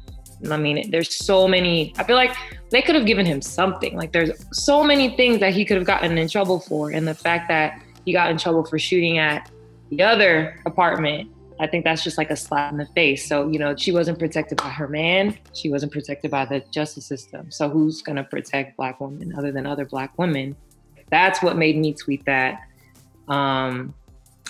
I 0.50 0.58
mean, 0.58 0.90
there's 0.92 1.16
so 1.16 1.48
many. 1.48 1.94
I 1.98 2.04
feel 2.04 2.16
like 2.16 2.36
they 2.70 2.82
could 2.82 2.96
have 2.96 3.06
given 3.06 3.26
him 3.26 3.42
something. 3.42 3.96
Like, 3.96 4.12
there's 4.12 4.32
so 4.52 4.84
many 4.84 5.16
things 5.16 5.40
that 5.40 5.54
he 5.54 5.66
could 5.66 5.78
have 5.78 5.86
gotten 5.86 6.18
in 6.18 6.28
trouble 6.28 6.60
for. 6.60 6.92
And 6.92 7.08
the 7.08 7.14
fact 7.14 7.48
that 7.50 7.82
he 8.06 8.12
got 8.12 8.32
in 8.32 8.38
trouble 8.38 8.66
for 8.66 8.78
shooting 8.78 9.18
at 9.18 9.50
the 9.90 10.02
other 10.02 10.60
apartment 10.66 11.30
I 11.60 11.68
think 11.68 11.84
that's 11.84 12.04
just 12.04 12.18
like 12.18 12.30
a 12.30 12.36
slap 12.36 12.72
in 12.72 12.78
the 12.78 12.86
face. 12.88 13.28
So, 13.28 13.48
you 13.48 13.60
know, 13.60 13.76
she 13.76 13.92
wasn't 13.92 14.20
protected 14.20 14.58
by 14.58 14.70
her 14.70 14.88
man. 14.88 15.38
She 15.54 15.70
wasn't 15.70 15.92
protected 15.92 16.32
by 16.32 16.46
the 16.46 16.62
justice 16.72 17.06
system. 17.06 17.52
So 17.52 17.70
who's 17.70 18.02
going 18.02 18.16
to 18.18 18.24
protect 18.24 18.78
black 18.78 19.00
women 19.00 19.34
other 19.38 19.52
than 19.52 19.66
other 19.66 19.86
black 19.86 20.18
women? 20.18 20.56
That's 21.10 21.42
what 21.42 21.58
made 21.58 21.78
me 21.78 21.94
tweet 21.94 22.26
that. 22.26 22.62
Um, 23.28 23.94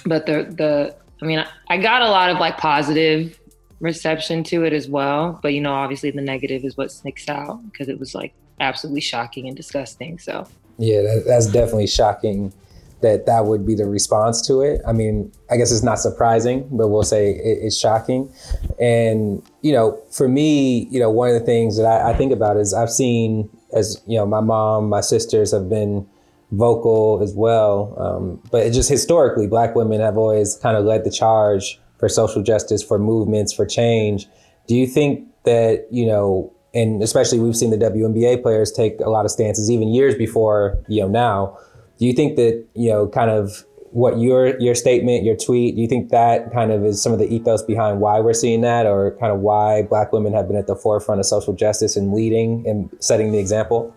but 0.05 0.25
the, 0.25 0.47
the, 0.57 0.95
I 1.21 1.25
mean, 1.25 1.45
I 1.69 1.77
got 1.77 2.01
a 2.01 2.09
lot 2.09 2.29
of 2.29 2.37
like 2.37 2.57
positive 2.57 3.39
reception 3.83 4.43
to 4.45 4.63
it 4.63 4.73
as 4.73 4.87
well. 4.87 5.39
But, 5.43 5.53
you 5.53 5.61
know, 5.61 5.73
obviously 5.73 6.09
the 6.09 6.21
negative 6.21 6.63
is 6.63 6.77
what 6.77 6.91
sticks 6.91 7.27
out 7.27 7.61
because 7.69 7.89
it 7.89 7.99
was 7.99 8.15
like 8.15 8.33
absolutely 8.59 9.01
shocking 9.01 9.47
and 9.47 9.55
disgusting. 9.55 10.17
So, 10.17 10.47
yeah, 10.77 11.01
that, 11.01 11.25
that's 11.27 11.47
definitely 11.47 11.87
shocking 11.87 12.53
that 13.01 13.25
that 13.25 13.45
would 13.45 13.67
be 13.67 13.75
the 13.75 13.85
response 13.85 14.41
to 14.47 14.61
it. 14.61 14.79
I 14.87 14.93
mean, 14.93 15.29
I 15.51 15.57
guess 15.57 15.73
it's 15.73 15.83
not 15.83 15.99
surprising, 15.99 16.65
but 16.71 16.87
we'll 16.87 17.03
say 17.03 17.31
it, 17.31 17.59
it's 17.61 17.77
shocking. 17.77 18.33
And, 18.79 19.43
you 19.61 19.73
know, 19.73 20.01
for 20.09 20.29
me, 20.29 20.87
you 20.89 21.01
know, 21.01 21.11
one 21.11 21.27
of 21.27 21.33
the 21.33 21.45
things 21.45 21.75
that 21.77 21.85
I, 21.85 22.11
I 22.11 22.13
think 22.13 22.31
about 22.31 22.55
is 22.55 22.73
I've 22.73 22.89
seen, 22.89 23.49
as, 23.73 24.01
you 24.07 24.17
know, 24.17 24.25
my 24.25 24.39
mom, 24.39 24.87
my 24.87 25.01
sisters 25.01 25.51
have 25.51 25.67
been 25.67 26.07
vocal 26.53 27.19
as 27.21 27.33
well. 27.33 27.93
Um, 27.97 28.41
but 28.49 28.71
just 28.71 28.89
historically, 28.89 29.47
Black 29.47 29.75
women 29.75 29.99
have 29.99 30.15
always 30.15 30.55
kind 30.55 30.77
of 30.77 30.85
led 30.85 31.03
the 31.03 31.11
charge 31.11 31.81
for 32.03 32.09
social 32.09 32.43
justice, 32.43 32.83
for 32.83 32.99
movements, 32.99 33.53
for 33.53 33.65
change. 33.65 34.27
Do 34.67 34.75
you 34.75 34.87
think 34.87 35.25
that, 35.45 35.87
you 35.89 36.05
know, 36.05 36.51
and 36.73 37.01
especially 37.01 37.39
we've 37.39 37.55
seen 37.55 37.69
the 37.69 37.77
WNBA 37.77 38.41
players 38.41 38.71
take 38.71 38.99
a 38.99 39.09
lot 39.09 39.23
of 39.23 39.31
stances 39.31 39.71
even 39.71 39.87
years 39.87 40.15
before, 40.15 40.77
you 40.89 40.99
know, 40.99 41.07
now 41.07 41.57
do 41.97 42.05
you 42.05 42.13
think 42.13 42.35
that 42.35 42.65
you 42.75 42.89
know 42.89 43.07
kind 43.07 43.29
of 43.29 43.63
what 43.91 44.19
your 44.19 44.59
your 44.59 44.75
statement, 44.75 45.23
your 45.23 45.37
tweet, 45.37 45.75
do 45.75 45.81
you 45.81 45.87
think 45.87 46.09
that 46.09 46.51
kind 46.51 46.71
of 46.71 46.83
is 46.83 47.01
some 47.01 47.13
of 47.13 47.19
the 47.19 47.33
ethos 47.33 47.61
behind 47.61 48.01
why 48.01 48.19
we're 48.19 48.33
seeing 48.33 48.61
that, 48.61 48.85
or 48.85 49.15
kind 49.19 49.31
of 49.31 49.39
why 49.39 49.83
Black 49.83 50.11
women 50.11 50.33
have 50.33 50.47
been 50.47 50.57
at 50.57 50.67
the 50.67 50.75
forefront 50.75 51.19
of 51.19 51.25
social 51.25 51.53
justice 51.53 51.95
and 51.95 52.11
leading 52.13 52.67
and 52.67 52.89
setting 52.99 53.31
the 53.31 53.37
example? 53.37 53.95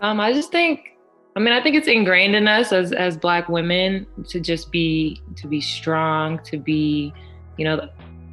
Um, 0.00 0.20
I 0.20 0.32
just 0.32 0.50
think, 0.50 0.91
I 1.34 1.40
mean, 1.40 1.54
I 1.54 1.62
think 1.62 1.76
it's 1.76 1.88
ingrained 1.88 2.34
in 2.34 2.46
us 2.46 2.72
as 2.72 2.92
as 2.92 3.16
Black 3.16 3.48
women 3.48 4.06
to 4.28 4.40
just 4.40 4.70
be 4.70 5.22
to 5.36 5.46
be 5.46 5.60
strong, 5.60 6.38
to 6.44 6.58
be, 6.58 7.12
you 7.56 7.64
know, 7.64 7.88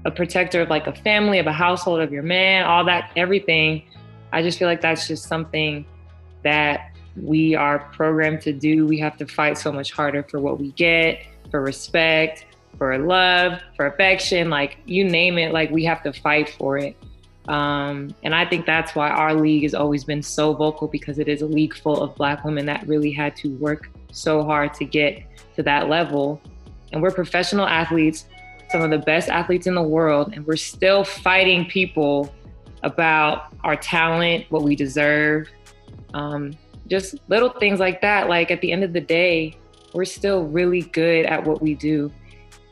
a 0.05 0.11
protector 0.11 0.61
of 0.61 0.69
like 0.69 0.87
a 0.87 0.93
family, 0.93 1.39
of 1.39 1.47
a 1.47 1.53
household, 1.53 2.01
of 2.01 2.11
your 2.11 2.23
man, 2.23 2.65
all 2.65 2.83
that, 2.85 3.11
everything. 3.15 3.83
I 4.31 4.41
just 4.41 4.59
feel 4.59 4.67
like 4.67 4.81
that's 4.81 5.07
just 5.07 5.25
something 5.25 5.85
that 6.43 6.91
we 7.15 7.55
are 7.55 7.79
programmed 7.93 8.41
to 8.41 8.53
do. 8.53 8.85
We 8.85 8.99
have 8.99 9.17
to 9.17 9.25
fight 9.25 9.57
so 9.57 9.71
much 9.71 9.91
harder 9.91 10.23
for 10.23 10.39
what 10.39 10.59
we 10.59 10.71
get, 10.73 11.25
for 11.51 11.61
respect, 11.61 12.45
for 12.77 12.97
love, 12.97 13.59
for 13.75 13.87
affection, 13.87 14.49
like 14.49 14.77
you 14.85 15.03
name 15.03 15.37
it, 15.37 15.53
like 15.53 15.71
we 15.71 15.83
have 15.85 16.03
to 16.03 16.13
fight 16.13 16.49
for 16.49 16.77
it. 16.77 16.95
Um, 17.49 18.13
and 18.21 18.35
I 18.35 18.45
think 18.45 18.67
that's 18.67 18.93
why 18.93 19.09
our 19.09 19.33
league 19.33 19.63
has 19.63 19.73
always 19.73 20.03
been 20.03 20.21
so 20.21 20.53
vocal 20.53 20.87
because 20.87 21.17
it 21.17 21.27
is 21.27 21.41
a 21.41 21.47
league 21.47 21.75
full 21.75 21.99
of 21.99 22.15
Black 22.15 22.45
women 22.45 22.63
that 22.67 22.87
really 22.87 23.11
had 23.11 23.35
to 23.37 23.49
work 23.55 23.89
so 24.11 24.43
hard 24.43 24.75
to 24.75 24.85
get 24.85 25.23
to 25.55 25.63
that 25.63 25.89
level. 25.89 26.39
And 26.93 27.01
we're 27.01 27.09
professional 27.09 27.65
athletes, 27.65 28.25
some 28.69 28.83
of 28.83 28.91
the 28.91 28.99
best 28.99 29.29
athletes 29.29 29.65
in 29.65 29.73
the 29.73 29.81
world, 29.81 30.31
and 30.33 30.45
we're 30.45 30.57
still 30.57 31.03
fighting 31.03 31.65
people 31.65 32.31
about 32.83 33.51
our 33.63 33.75
talent, 33.75 34.45
what 34.49 34.61
we 34.61 34.75
deserve. 34.75 35.49
Um, 36.13 36.53
just 36.87 37.15
little 37.29 37.49
things 37.49 37.79
like 37.79 37.99
that. 38.01 38.29
Like 38.29 38.51
at 38.51 38.61
the 38.61 38.71
end 38.71 38.83
of 38.83 38.93
the 38.93 39.01
day, 39.01 39.57
we're 39.93 40.05
still 40.05 40.43
really 40.43 40.81
good 40.81 41.25
at 41.25 41.43
what 41.43 41.63
we 41.63 41.73
do. 41.73 42.11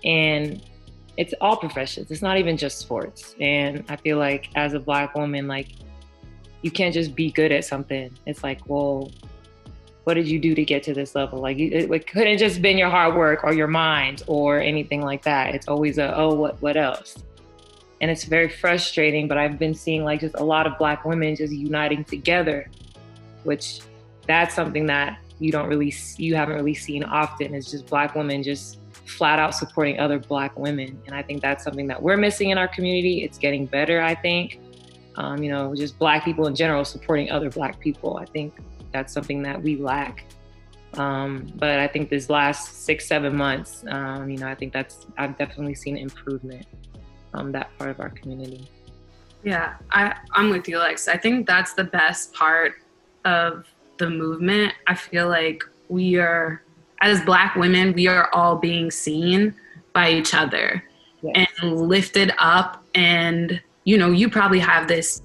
And 0.04 0.64
it's 1.18 1.34
all 1.42 1.58
professions. 1.58 2.12
It's 2.12 2.22
not 2.22 2.38
even 2.38 2.58
just 2.58 2.78
sports. 2.78 3.36
And 3.42 3.84
I 3.90 3.96
feel 3.96 4.18
like 4.18 4.50
as 4.56 4.74
a 4.74 4.80
black 4.80 5.16
woman, 5.16 5.48
like 5.48 5.70
you 6.62 6.72
can't 6.72 6.94
just 6.94 7.16
be 7.16 7.32
good 7.32 7.52
at 7.52 7.66
something. 7.66 8.12
It's 8.26 8.44
like, 8.44 8.68
well, 8.68 9.12
what 10.04 10.14
did 10.14 10.28
you 10.28 10.40
do 10.40 10.56
to 10.56 10.64
get 10.64 10.84
to 10.84 10.94
this 10.94 11.16
level? 11.16 11.42
Like 11.42 11.58
it, 11.58 11.92
it 11.92 12.08
couldn't 12.08 12.38
just 12.38 12.62
been 12.62 12.78
your 12.78 12.90
hard 12.90 13.16
work 13.16 13.44
or 13.44 13.54
your 13.54 13.68
mind 13.68 14.24
or 14.28 14.60
anything 14.60 15.02
like 15.02 15.24
that. 15.24 15.54
It's 15.54 15.68
always 15.68 15.98
a 15.98 16.16
oh 16.16 16.34
what 16.34 16.62
what 16.62 16.78
else? 16.78 17.18
And 18.00 18.12
it's 18.12 18.26
very 18.26 18.48
frustrating, 18.48 19.28
but 19.28 19.40
I've 19.40 19.58
been 19.58 19.74
seeing 19.74 20.04
like 20.04 20.22
just 20.22 20.36
a 20.36 20.44
lot 20.44 20.68
of 20.68 20.78
black 20.78 21.04
women 21.04 21.36
just 21.36 21.52
uniting 21.52 22.04
together, 22.04 22.70
which 23.44 23.82
that's 24.28 24.54
something 24.54 24.86
that 24.86 25.20
you 25.40 25.52
don't 25.52 25.68
really 25.68 25.94
you 26.18 26.36
haven't 26.36 26.56
really 26.56 26.76
seen 26.76 27.04
often 27.04 27.54
is 27.54 27.70
just 27.70 27.88
black 27.88 28.16
women 28.16 28.44
just 28.44 28.78
flat 29.08 29.40
out 29.40 29.56
supporting 29.56 30.00
other 30.00 30.20
black 30.20 30.58
women. 30.58 31.02
And 31.06 31.16
i 31.16 31.22
think 31.22 31.42
that's 31.42 31.64
something 31.64 31.88
that 31.88 32.02
we're 32.02 32.18
missing 32.18 32.50
in 32.50 32.58
our 32.58 32.68
community. 32.68 33.24
It's 33.24 33.38
getting 33.38 33.66
better 33.66 34.02
i 34.02 34.16
think. 34.16 34.60
Um, 35.16 35.42
you 35.42 35.52
know 35.52 35.74
just 35.76 35.98
black 35.98 36.24
people 36.24 36.46
in 36.46 36.56
general 36.56 36.86
supporting 36.86 37.32
other 37.32 37.50
black 37.50 37.80
people. 37.80 38.18
I 38.18 38.26
think 38.26 38.60
that's 38.92 39.12
something 39.12 39.42
that 39.44 39.62
we 39.62 39.76
lack. 39.78 40.26
Um, 40.94 41.52
but 41.56 41.80
i 41.80 41.88
think 41.88 42.10
this 42.10 42.30
last 42.30 42.86
six 42.86 43.08
seven 43.08 43.36
months 43.36 43.84
um, 43.90 44.30
you 44.30 44.38
know 44.38 44.48
i 44.48 44.56
think 44.56 44.72
that's 44.74 45.06
i've 45.18 45.38
definitely 45.38 45.76
seen 45.76 45.98
improvement 45.98 46.66
on 47.34 47.52
that 47.52 47.78
part 47.78 47.92
of 47.92 48.00
our 48.00 48.10
community. 48.10 48.68
Yeah 49.44 49.76
I, 49.92 50.16
i'm 50.34 50.50
with 50.50 50.68
you 50.68 50.80
lex 50.80 51.08
i 51.08 51.18
think 51.18 51.46
that's 51.46 51.74
the 51.74 51.84
best 51.84 52.34
part 52.34 52.76
of 53.26 53.66
the 53.98 54.10
movement, 54.10 54.74
I 54.86 54.96
feel 54.96 55.28
like 55.28 55.64
we 55.90 56.18
are, 56.18 56.62
as 57.02 57.22
Black 57.22 57.56
women, 57.56 57.94
we 57.94 58.08
are 58.08 58.30
all 58.34 58.58
being 58.58 58.92
seen 58.92 59.54
by 59.94 60.12
each 60.12 60.34
other 60.34 60.84
yes. 61.22 61.48
and 61.62 61.82
lifted 61.88 62.32
up. 62.40 62.84
And, 62.96 63.62
you 63.84 63.98
know, 63.98 64.12
you 64.12 64.30
probably 64.30 64.60
have 64.60 64.88
this, 64.88 65.22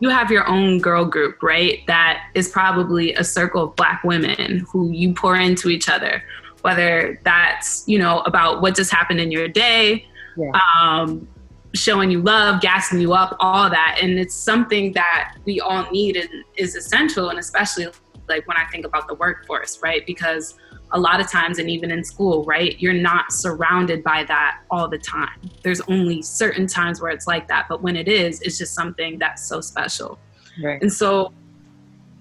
you 0.00 0.08
have 0.08 0.30
your 0.30 0.48
own 0.48 0.78
girl 0.78 1.04
group, 1.04 1.42
right? 1.42 1.80
That 1.86 2.30
is 2.34 2.48
probably 2.48 3.14
a 3.14 3.24
circle 3.24 3.64
of 3.64 3.76
Black 3.76 4.02
women 4.04 4.66
who 4.70 4.90
you 4.90 5.12
pour 5.12 5.36
into 5.36 5.68
each 5.68 5.88
other, 5.88 6.22
whether 6.62 7.20
that's, 7.24 7.84
you 7.86 7.98
know, 7.98 8.20
about 8.20 8.62
what 8.62 8.76
just 8.76 8.90
happened 8.90 9.20
in 9.20 9.30
your 9.30 9.48
day. 9.48 10.06
Yeah. 10.36 10.52
Um, 10.80 11.28
showing 11.72 12.10
you 12.10 12.20
love, 12.20 12.60
gassing 12.60 13.00
you 13.00 13.12
up, 13.12 13.36
all 13.38 13.70
that. 13.70 13.98
And 14.02 14.18
it's 14.18 14.34
something 14.34 14.92
that 14.94 15.36
we 15.44 15.60
all 15.60 15.88
need 15.90 16.16
and 16.16 16.28
is 16.56 16.74
essential. 16.74 17.28
And 17.28 17.38
especially 17.38 17.86
like 18.28 18.46
when 18.48 18.56
I 18.56 18.64
think 18.72 18.84
about 18.84 19.06
the 19.06 19.14
workforce, 19.14 19.80
right? 19.82 20.04
Because 20.06 20.56
a 20.92 20.98
lot 20.98 21.20
of 21.20 21.30
times, 21.30 21.58
and 21.58 21.70
even 21.70 21.90
in 21.90 22.02
school, 22.04 22.44
right, 22.44 22.78
you're 22.80 22.92
not 22.92 23.32
surrounded 23.32 24.02
by 24.02 24.24
that 24.24 24.60
all 24.70 24.88
the 24.88 24.98
time. 24.98 25.40
There's 25.62 25.80
only 25.82 26.22
certain 26.22 26.66
times 26.66 27.00
where 27.00 27.10
it's 27.10 27.26
like 27.26 27.48
that. 27.48 27.66
But 27.68 27.82
when 27.82 27.96
it 27.96 28.08
is, 28.08 28.40
it's 28.42 28.58
just 28.58 28.74
something 28.74 29.18
that's 29.18 29.44
so 29.44 29.60
special. 29.60 30.18
Right. 30.62 30.80
And 30.82 30.92
so 30.92 31.32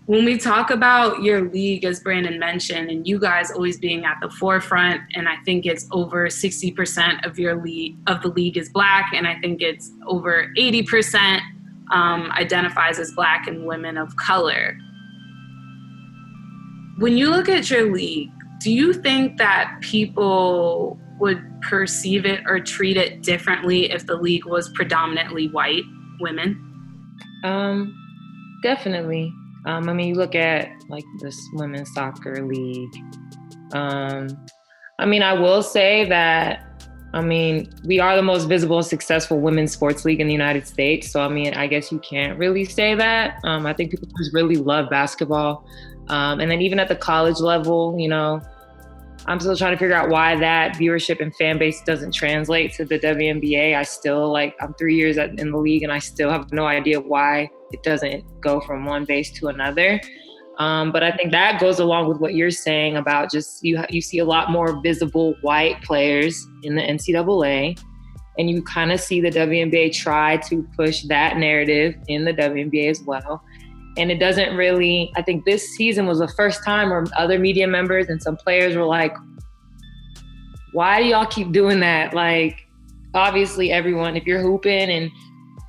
when 0.10 0.26
we 0.26 0.38
talk 0.38 0.72
about 0.72 1.22
your 1.22 1.52
league, 1.52 1.86
as 1.86 2.00
Brandon 2.00 2.40
mentioned, 2.40 2.90
and 2.90 3.08
you 3.08 3.20
guys 3.20 3.52
always 3.52 3.78
being 3.78 4.06
at 4.06 4.18
the 4.22 4.30
forefront, 4.32 5.02
and 5.14 5.30
I 5.30 5.36
think 5.46 5.68
it's 5.68 5.88
over 5.92 6.28
60% 6.28 7.28
of 7.28 7.38
your 7.38 7.62
league 7.62 7.96
of 8.08 8.24
the 8.24 8.30
league 8.30 8.58
is 8.58 8.70
black, 8.70 9.14
and 9.14 9.28
I 9.28 9.40
think 9.40 9.62
it's 9.62 9.92
over 10.08 10.52
80% 10.58 11.40
um, 11.92 12.32
identifies 12.32 12.98
as 12.98 13.12
black 13.12 13.46
and 13.48 13.68
women 13.68 13.98
of 13.98 14.16
color. 14.16 14.76
When 16.98 17.16
you 17.16 17.30
look 17.30 17.48
at 17.48 17.70
your 17.70 17.94
league, 17.94 18.32
do 18.60 18.72
you 18.72 18.94
think 18.94 19.38
that 19.38 19.78
people 19.82 21.00
would 21.20 21.44
perceive 21.62 22.26
it 22.26 22.42
or 22.48 22.60
treat 22.60 22.98
it 22.98 23.22
differently 23.24 23.92
if 23.92 24.06
the 24.06 24.16
league 24.16 24.46
was 24.46 24.70
predominantly 24.70 25.48
white 25.48 25.84
women? 26.20 26.66
Um, 27.44 27.96
definitely. 28.64 29.34
Um, 29.66 29.90
I 29.90 29.94
mean, 29.94 30.08
you 30.10 30.16
look 30.16 30.36
at 30.36 30.70
like 30.90 31.04
this 31.22 31.38
women's 31.54 31.94
soccer 31.94 32.46
league. 32.46 32.96
Um, 33.74 34.28
I 34.98 35.06
mean, 35.06 35.22
I 35.22 35.34
will 35.34 35.64
say 35.64 36.06
that. 36.06 36.66
I 37.12 37.22
mean, 37.22 37.74
we 37.86 38.00
are 38.00 38.16
the 38.16 38.22
most 38.22 38.46
visible 38.46 38.78
and 38.78 38.86
successful 38.86 39.40
women's 39.40 39.72
sports 39.72 40.06
league 40.06 40.20
in 40.20 40.28
the 40.28 40.34
United 40.34 40.68
States. 40.68 41.12
So, 41.12 41.22
I 41.22 41.28
mean, 41.28 41.56
I 41.56 41.66
guess 41.66 41.92
you 41.92 42.00
can't 42.00 42.38
really 42.38 42.66
say 42.66 42.94
that. 42.94 43.40
Um, 43.44 43.66
I 43.66 43.74
think 43.74 43.90
people 43.90 44.08
just 44.20 44.32
really 44.32 44.58
love 44.58 44.92
basketball. 44.92 45.66
Um, 46.10 46.40
and 46.40 46.50
then 46.50 46.62
even 46.62 46.80
at 46.80 46.88
the 46.88 46.96
college 46.96 47.40
level, 47.40 47.96
you 47.98 48.10
know, 48.10 48.42
I'm 49.26 49.40
still 49.40 49.56
trying 49.56 49.74
to 49.74 49.78
figure 49.78 49.96
out 49.96 50.10
why 50.10 50.36
that 50.38 50.76
viewership 50.76 51.22
and 51.22 51.36
fan 51.36 51.60
base 51.60 51.82
doesn't 51.84 52.14
translate 52.14 52.74
to 52.74 52.86
the 52.86 52.98
WNBA. 53.00 53.76
I 53.76 53.84
still 53.84 54.32
like 54.32 54.56
I'm 54.62 54.74
three 54.76 54.96
years 54.96 55.18
in 55.18 55.52
the 55.52 55.58
league 55.58 55.84
and 55.84 55.92
I 55.92 56.00
still 56.00 56.32
have 56.32 56.52
no 56.52 56.66
idea 56.66 57.00
why 57.00 57.50
it 57.72 57.84
doesn't 57.84 58.24
go 58.42 58.62
from 58.62 58.86
one 58.86 59.06
base 59.06 59.32
to 59.34 59.48
another. 59.48 60.00
Um, 60.58 60.92
but 60.92 61.04
I 61.04 61.12
think 61.12 61.32
that 61.32 61.60
goes 61.60 61.80
along 61.80 62.10
with 62.10 62.20
what 62.20 62.34
you're 62.34 62.52
saying 62.52 62.98
about 62.98 63.32
just 63.32 63.64
you 63.64 63.82
you 63.90 64.02
see 64.02 64.20
a 64.20 64.26
lot 64.26 64.52
more 64.52 64.82
visible 64.82 65.34
white 65.42 65.82
players 65.84 66.46
in 66.64 66.76
the 66.76 66.82
NCAA, 66.82 67.82
and 68.38 68.50
you 68.50 68.62
kind 68.62 68.92
of 68.92 69.00
see 69.00 69.22
the 69.22 69.30
WNBA 69.30 69.94
try 69.94 70.36
to 70.38 70.68
push 70.76 71.04
that 71.04 71.38
narrative 71.38 71.96
in 72.08 72.26
the 72.26 72.34
WNBA 72.34 72.90
as 72.90 73.02
well. 73.04 73.42
And 73.98 74.12
it 74.12 74.20
doesn't 74.20 74.56
really. 74.56 75.12
I 75.16 75.22
think 75.22 75.46
this 75.46 75.76
season 75.76 76.06
was 76.06 76.20
the 76.20 76.28
first 76.30 76.64
time 76.64 76.90
where 76.90 77.06
other 77.18 77.40
media 77.40 77.68
members 77.68 78.08
and 78.08 78.22
some 78.22 78.38
players 78.38 78.76
were 78.76 78.86
like, 78.86 79.16
"Why 80.74 81.02
do 81.02 81.08
y'all 81.08 81.26
keep 81.26 81.52
doing 81.52 81.80
that? 81.82 82.14
Like, 82.14 82.68
obviously 83.14 83.72
everyone, 83.72 84.16
if 84.16 84.26
you're 84.26 84.42
hooping 84.42 84.90
and 84.90 85.12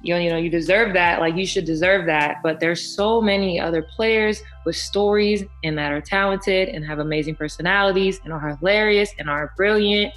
you 0.03 0.15
know, 0.15 0.21
you 0.21 0.31
know, 0.31 0.37
you 0.39 0.49
deserve 0.49 0.95
that, 0.95 1.21
like 1.21 1.37
you 1.37 1.47
should 1.47 1.65
deserve 1.65 2.07
that. 2.07 2.37
But 2.43 2.59
there's 2.59 2.95
so 2.97 3.21
many 3.21 3.61
other 3.61 3.83
players 3.83 4.43
with 4.65 4.77
stories 4.77 5.45
and 5.63 5.77
that 5.77 5.93
are 5.93 6.01
talented 6.01 6.71
and 6.71 6.85
have 6.87 7.01
amazing 7.01 7.37
personalities 7.37 8.21
and 8.25 8.33
are 8.33 8.57
hilarious 8.57 9.11
and 9.19 9.29
are 9.29 9.53
brilliant. 9.57 10.15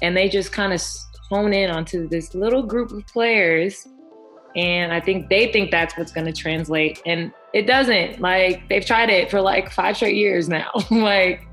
And 0.00 0.16
they 0.16 0.28
just 0.28 0.52
kind 0.52 0.72
of 0.72 0.80
hone 1.28 1.52
in 1.52 1.70
onto 1.70 2.08
this 2.08 2.34
little 2.34 2.62
group 2.62 2.92
of 2.92 3.04
players. 3.06 3.88
And 4.56 4.92
I 4.92 5.00
think 5.00 5.28
they 5.28 5.52
think 5.52 5.70
that's 5.70 5.96
what's 5.98 6.12
going 6.12 6.26
to 6.26 6.32
translate. 6.32 7.02
And 7.04 7.32
it 7.52 7.66
doesn't. 7.66 8.20
Like 8.20 8.68
they've 8.68 8.84
tried 8.84 9.10
it 9.10 9.30
for 9.30 9.40
like 9.40 9.70
five 9.70 9.96
straight 9.96 10.16
years 10.16 10.48
now. 10.48 10.70
like 10.90 11.46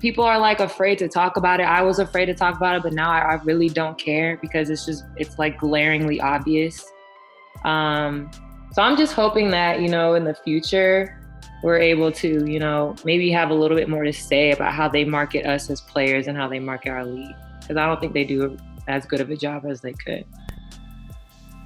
people 0.00 0.24
are 0.24 0.38
like 0.38 0.60
afraid 0.60 0.98
to 0.98 1.08
talk 1.08 1.36
about 1.36 1.60
it. 1.60 1.64
I 1.64 1.82
was 1.82 1.98
afraid 1.98 2.26
to 2.26 2.34
talk 2.34 2.56
about 2.56 2.76
it, 2.76 2.82
but 2.82 2.94
now 2.94 3.10
I, 3.10 3.18
I 3.18 3.34
really 3.44 3.68
don't 3.68 3.98
care 3.98 4.38
because 4.40 4.70
it's 4.70 4.86
just 4.86 5.04
it's 5.16 5.38
like 5.38 5.58
glaringly 5.58 6.20
obvious. 6.20 6.84
Um, 7.64 8.30
so 8.72 8.82
I'm 8.82 8.96
just 8.96 9.12
hoping 9.12 9.50
that 9.50 9.80
you 9.80 9.88
know 9.88 10.14
in 10.14 10.24
the 10.24 10.34
future 10.34 11.16
we're 11.62 11.78
able 11.78 12.10
to 12.10 12.50
you 12.50 12.58
know 12.58 12.96
maybe 13.04 13.30
have 13.30 13.50
a 13.50 13.54
little 13.54 13.76
bit 13.76 13.88
more 13.88 14.04
to 14.04 14.12
say 14.12 14.52
about 14.52 14.72
how 14.72 14.88
they 14.88 15.04
market 15.04 15.44
us 15.44 15.68
as 15.68 15.80
players 15.82 16.26
and 16.26 16.36
how 16.36 16.48
they 16.48 16.58
market 16.58 16.90
our 16.90 17.04
league 17.04 17.36
because 17.60 17.76
I 17.76 17.86
don't 17.86 18.00
think 18.00 18.14
they 18.14 18.24
do 18.24 18.56
as 18.88 19.04
good 19.04 19.20
of 19.20 19.30
a 19.30 19.36
job 19.36 19.66
as 19.66 19.80
they 19.80 19.92
could. 19.92 20.24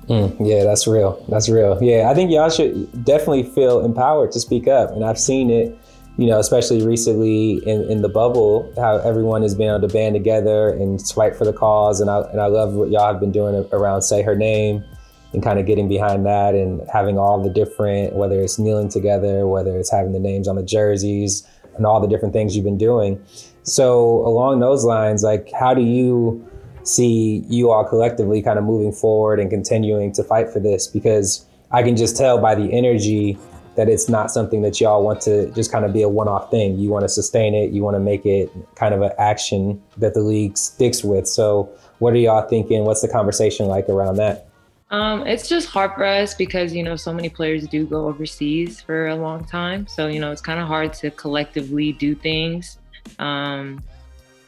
Mm, 0.08 0.36
yeah, 0.40 0.64
that's 0.64 0.86
real. 0.86 1.24
That's 1.28 1.48
real. 1.48 1.78
Yeah, 1.82 2.10
I 2.10 2.14
think 2.14 2.30
y'all 2.30 2.50
should 2.50 3.04
definitely 3.04 3.44
feel 3.44 3.84
empowered 3.84 4.32
to 4.32 4.40
speak 4.40 4.68
up, 4.68 4.90
and 4.90 5.04
I've 5.04 5.18
seen 5.18 5.50
it 5.50 5.78
you 6.16 6.26
know, 6.28 6.38
especially 6.38 6.84
recently 6.86 7.54
in, 7.66 7.90
in 7.90 8.02
the 8.02 8.08
bubble, 8.08 8.72
how 8.76 8.98
everyone 8.98 9.42
has 9.42 9.54
been 9.54 9.68
able 9.68 9.86
to 9.86 9.92
band 9.92 10.14
together 10.14 10.70
and 10.70 11.04
fight 11.08 11.34
for 11.34 11.44
the 11.44 11.52
cause. 11.52 12.00
And 12.00 12.08
I, 12.08 12.20
and 12.30 12.40
I 12.40 12.46
love 12.46 12.74
what 12.74 12.90
y'all 12.90 13.12
have 13.12 13.20
been 13.20 13.32
doing 13.32 13.66
around 13.72 14.02
Say 14.02 14.22
Her 14.22 14.36
Name 14.36 14.84
and 15.32 15.42
kind 15.42 15.58
of 15.58 15.66
getting 15.66 15.88
behind 15.88 16.24
that 16.26 16.54
and 16.54 16.80
having 16.92 17.18
all 17.18 17.42
the 17.42 17.50
different, 17.50 18.14
whether 18.14 18.40
it's 18.40 18.60
kneeling 18.60 18.88
together, 18.88 19.48
whether 19.48 19.76
it's 19.76 19.90
having 19.90 20.12
the 20.12 20.20
names 20.20 20.46
on 20.46 20.54
the 20.54 20.62
jerseys 20.62 21.44
and 21.74 21.84
all 21.84 22.00
the 22.00 22.06
different 22.06 22.32
things 22.32 22.54
you've 22.54 22.64
been 22.64 22.78
doing. 22.78 23.20
So, 23.64 24.24
along 24.26 24.60
those 24.60 24.84
lines, 24.84 25.24
like, 25.24 25.50
how 25.50 25.74
do 25.74 25.82
you 25.82 26.48
see 26.84 27.44
you 27.48 27.70
all 27.70 27.84
collectively 27.84 28.42
kind 28.42 28.58
of 28.58 28.64
moving 28.64 28.92
forward 28.92 29.40
and 29.40 29.50
continuing 29.50 30.12
to 30.12 30.22
fight 30.22 30.50
for 30.50 30.60
this? 30.60 30.86
Because 30.86 31.46
I 31.70 31.82
can 31.82 31.96
just 31.96 32.16
tell 32.16 32.38
by 32.38 32.54
the 32.54 32.72
energy 32.72 33.38
that 33.76 33.88
it's 33.88 34.08
not 34.08 34.30
something 34.30 34.62
that 34.62 34.80
y'all 34.80 35.02
want 35.02 35.20
to 35.22 35.50
just 35.50 35.72
kind 35.72 35.84
of 35.84 35.92
be 35.92 36.02
a 36.02 36.08
one-off 36.08 36.50
thing. 36.50 36.78
You 36.78 36.90
want 36.90 37.02
to 37.04 37.08
sustain 37.08 37.54
it. 37.54 37.72
You 37.72 37.82
want 37.82 37.96
to 37.96 38.00
make 38.00 38.24
it 38.24 38.52
kind 38.76 38.94
of 38.94 39.02
an 39.02 39.10
action 39.18 39.82
that 39.96 40.14
the 40.14 40.20
league 40.20 40.56
sticks 40.56 41.02
with. 41.02 41.26
So, 41.26 41.68
what 41.98 42.12
are 42.14 42.18
y'all 42.18 42.48
thinking? 42.48 42.84
What's 42.84 43.02
the 43.02 43.08
conversation 43.08 43.66
like 43.66 43.88
around 43.88 44.16
that? 44.16 44.46
Um, 44.90 45.26
it's 45.26 45.48
just 45.48 45.68
hard 45.68 45.94
for 45.94 46.04
us 46.04 46.34
because 46.34 46.72
you 46.72 46.82
know 46.82 46.94
so 46.94 47.12
many 47.12 47.28
players 47.28 47.66
do 47.66 47.84
go 47.84 48.06
overseas 48.06 48.80
for 48.80 49.08
a 49.08 49.16
long 49.16 49.44
time. 49.44 49.86
So 49.86 50.06
you 50.06 50.20
know 50.20 50.30
it's 50.30 50.40
kind 50.40 50.60
of 50.60 50.68
hard 50.68 50.92
to 50.94 51.10
collectively 51.10 51.92
do 51.92 52.14
things. 52.14 52.78
Um, 53.18 53.82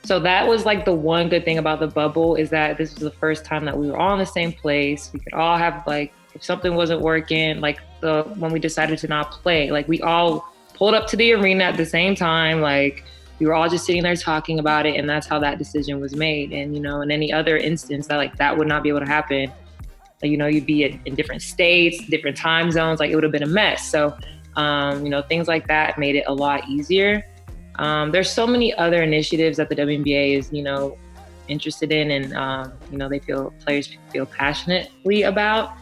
so 0.06 0.20
that 0.20 0.46
was 0.46 0.64
like 0.64 0.84
the 0.84 0.94
one 0.94 1.28
good 1.28 1.44
thing 1.44 1.58
about 1.58 1.80
the 1.80 1.88
bubble 1.88 2.36
is 2.36 2.48
that 2.50 2.78
this 2.78 2.94
was 2.94 3.02
the 3.02 3.10
first 3.10 3.44
time 3.44 3.64
that 3.64 3.76
we 3.76 3.90
were 3.90 3.96
all 3.96 4.12
in 4.12 4.20
the 4.20 4.26
same 4.26 4.52
place. 4.52 5.10
We 5.12 5.18
could 5.18 5.32
all 5.32 5.58
have 5.58 5.84
like 5.84 6.12
if 6.32 6.44
something 6.44 6.76
wasn't 6.76 7.00
working, 7.00 7.60
like 7.60 7.80
the 8.00 8.22
when 8.36 8.52
we 8.52 8.60
decided 8.60 8.98
to 9.00 9.08
not 9.08 9.32
play, 9.32 9.72
like 9.72 9.88
we 9.88 10.00
all 10.02 10.52
pulled 10.74 10.94
up 10.94 11.08
to 11.08 11.16
the 11.16 11.32
arena 11.32 11.64
at 11.64 11.76
the 11.76 11.84
same 11.84 12.14
time, 12.14 12.60
like 12.60 13.02
we 13.40 13.46
were 13.46 13.54
all 13.54 13.68
just 13.68 13.84
sitting 13.84 14.04
there 14.04 14.14
talking 14.14 14.60
about 14.60 14.86
it, 14.86 14.94
and 14.94 15.10
that's 15.10 15.26
how 15.26 15.40
that 15.40 15.58
decision 15.58 16.00
was 16.00 16.14
made. 16.14 16.52
And 16.52 16.74
you 16.74 16.80
know, 16.80 17.00
in 17.00 17.10
any 17.10 17.32
other 17.32 17.56
instance, 17.56 18.06
that 18.06 18.16
like 18.16 18.36
that 18.36 18.56
would 18.56 18.68
not 18.68 18.84
be 18.84 18.90
able 18.90 19.00
to 19.00 19.06
happen. 19.06 19.50
Like, 20.22 20.30
you 20.30 20.36
know, 20.36 20.46
you'd 20.46 20.66
be 20.66 20.84
in, 20.84 21.00
in 21.04 21.14
different 21.16 21.42
states, 21.42 22.06
different 22.06 22.36
time 22.36 22.70
zones, 22.70 23.00
like 23.00 23.10
it 23.10 23.16
would 23.16 23.24
have 23.24 23.32
been 23.32 23.42
a 23.42 23.48
mess. 23.48 23.90
So, 23.90 24.16
um, 24.54 25.04
you 25.04 25.10
know, 25.10 25.20
things 25.20 25.48
like 25.48 25.66
that 25.66 25.98
made 25.98 26.14
it 26.14 26.24
a 26.26 26.32
lot 26.32 26.68
easier. 26.68 27.24
Um, 27.78 28.10
there's 28.12 28.30
so 28.30 28.46
many 28.46 28.74
other 28.74 29.02
initiatives 29.02 29.56
that 29.58 29.68
the 29.68 29.76
WNBA 29.76 30.38
is, 30.38 30.52
you 30.52 30.62
know, 30.62 30.96
interested 31.48 31.92
in, 31.92 32.10
and 32.10 32.34
um, 32.34 32.72
you 32.90 32.98
know, 32.98 33.08
they 33.08 33.18
feel 33.18 33.52
players 33.64 33.96
feel 34.10 34.26
passionately 34.26 35.22
about. 35.22 35.72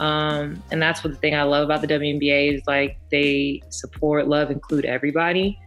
Um, 0.00 0.62
and 0.72 0.82
that's 0.82 1.04
what 1.04 1.12
the 1.12 1.18
thing 1.18 1.34
I 1.34 1.44
love 1.44 1.64
about 1.64 1.80
the 1.80 1.86
WNBA 1.86 2.54
is 2.54 2.62
like 2.66 2.98
they 3.10 3.62
support, 3.68 4.26
love, 4.26 4.50
include 4.50 4.84
everybody. 4.84 5.58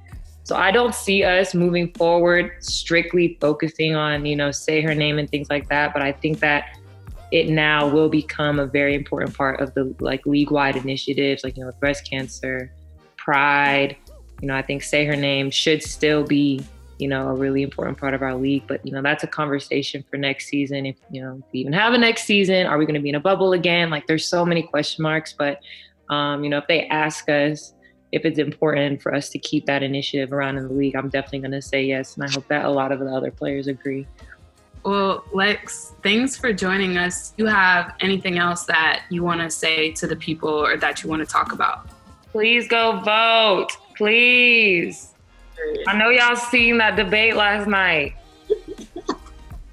So 0.43 0.55
I 0.55 0.71
don't 0.71 0.95
see 0.95 1.23
us 1.23 1.53
moving 1.53 1.93
forward 1.93 2.51
strictly 2.59 3.37
focusing 3.41 3.95
on, 3.95 4.25
you 4.25 4.35
know, 4.35 4.51
say 4.51 4.81
her 4.81 4.95
name 4.95 5.19
and 5.19 5.29
things 5.29 5.49
like 5.49 5.67
that. 5.69 5.93
But 5.93 6.01
I 6.01 6.11
think 6.11 6.39
that 6.39 6.77
it 7.31 7.49
now 7.49 7.87
will 7.87 8.09
become 8.09 8.59
a 8.59 8.65
very 8.65 8.95
important 8.95 9.35
part 9.35 9.59
of 9.59 9.73
the 9.73 9.93
like 9.99 10.25
league 10.25 10.51
wide 10.51 10.77
initiatives, 10.77 11.43
like, 11.43 11.57
you 11.57 11.65
know, 11.65 11.71
breast 11.79 12.09
cancer, 12.09 12.71
pride. 13.17 13.97
You 14.41 14.47
know, 14.47 14.55
I 14.55 14.61
think 14.61 14.83
say 14.83 15.05
her 15.05 15.15
name 15.15 15.51
should 15.51 15.81
still 15.83 16.23
be 16.23 16.65
you 16.99 17.07
know, 17.07 17.27
a 17.29 17.33
really 17.33 17.61
important 17.61 17.97
part 17.97 18.13
of 18.13 18.21
our 18.21 18.35
league. 18.35 18.63
But, 18.67 18.85
you 18.85 18.91
know, 18.91 19.01
that's 19.01 19.23
a 19.23 19.27
conversation 19.27 20.03
for 20.09 20.17
next 20.17 20.47
season. 20.47 20.85
If, 20.85 20.95
you 21.11 21.21
know, 21.21 21.35
if 21.39 21.53
we 21.53 21.59
even 21.59 21.73
have 21.73 21.93
a 21.93 21.97
next 21.97 22.23
season, 22.23 22.65
are 22.65 22.77
we 22.77 22.85
going 22.85 22.95
to 22.95 23.01
be 23.01 23.09
in 23.09 23.15
a 23.15 23.19
bubble 23.19 23.53
again? 23.53 23.89
Like 23.89 24.07
there's 24.07 24.25
so 24.25 24.45
many 24.45 24.63
question 24.63 25.03
marks. 25.03 25.33
But, 25.33 25.61
um, 26.09 26.43
you 26.43 26.49
know, 26.49 26.57
if 26.57 26.67
they 26.67 26.87
ask 26.87 27.29
us 27.29 27.73
if 28.11 28.23
it's 28.25 28.39
important 28.39 29.01
for 29.01 29.13
us 29.13 29.29
to 29.29 29.39
keep 29.39 29.65
that 29.65 29.83
initiative 29.83 30.31
around 30.31 30.57
in 30.57 30.67
the 30.67 30.73
league, 30.73 30.95
I'm 30.95 31.09
definitely 31.09 31.39
going 31.39 31.51
to 31.51 31.61
say 31.61 31.83
yes. 31.83 32.15
And 32.15 32.23
I 32.23 32.31
hope 32.31 32.47
that 32.47 32.65
a 32.65 32.69
lot 32.69 32.91
of 32.91 32.99
the 32.99 33.07
other 33.07 33.31
players 33.31 33.67
agree. 33.67 34.07
Well, 34.83 35.25
Lex, 35.33 35.93
thanks 36.01 36.37
for 36.37 36.53
joining 36.53 36.97
us. 36.97 37.31
Do 37.31 37.43
you 37.43 37.49
have 37.49 37.95
anything 37.99 38.37
else 38.37 38.63
that 38.65 39.03
you 39.09 39.23
want 39.23 39.41
to 39.41 39.49
say 39.49 39.91
to 39.93 40.07
the 40.07 40.15
people 40.15 40.49
or 40.49 40.77
that 40.77 41.03
you 41.03 41.09
want 41.09 41.19
to 41.19 41.25
talk 41.25 41.51
about? 41.51 41.89
Please 42.31 42.67
go 42.69 43.01
vote. 43.01 43.75
Please. 43.97 45.13
I 45.87 45.97
know 45.97 46.09
y'all 46.09 46.35
seen 46.35 46.77
that 46.77 46.95
debate 46.95 47.35
last 47.35 47.67
night. 47.67 48.15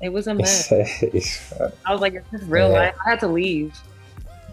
It 0.01 0.13
was 0.13 0.27
a 0.27 0.35
mess. 0.35 0.73
I 1.87 1.93
was 1.93 2.01
like, 2.01 2.15
"Is 2.15 2.25
this 2.33 2.43
real 2.43 2.71
yeah. 2.71 2.79
life?" 2.79 2.95
I 3.05 3.11
had 3.11 3.21
to 3.21 3.29
leave. 3.29 3.79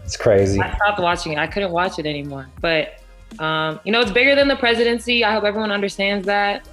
It's 0.04 0.16
crazy. 0.16 0.60
I 0.60 0.74
stopped 0.76 1.00
watching 1.00 1.32
it. 1.32 1.38
I 1.38 1.46
couldn't 1.46 1.72
watch 1.72 1.98
it 1.98 2.06
anymore. 2.06 2.48
But 2.60 3.00
um, 3.38 3.80
you 3.84 3.92
know, 3.92 4.00
it's 4.00 4.10
bigger 4.10 4.34
than 4.34 4.48
the 4.48 4.56
presidency. 4.56 5.24
I 5.24 5.32
hope 5.32 5.44
everyone 5.44 5.72
understands 5.72 6.26
that. 6.26 6.68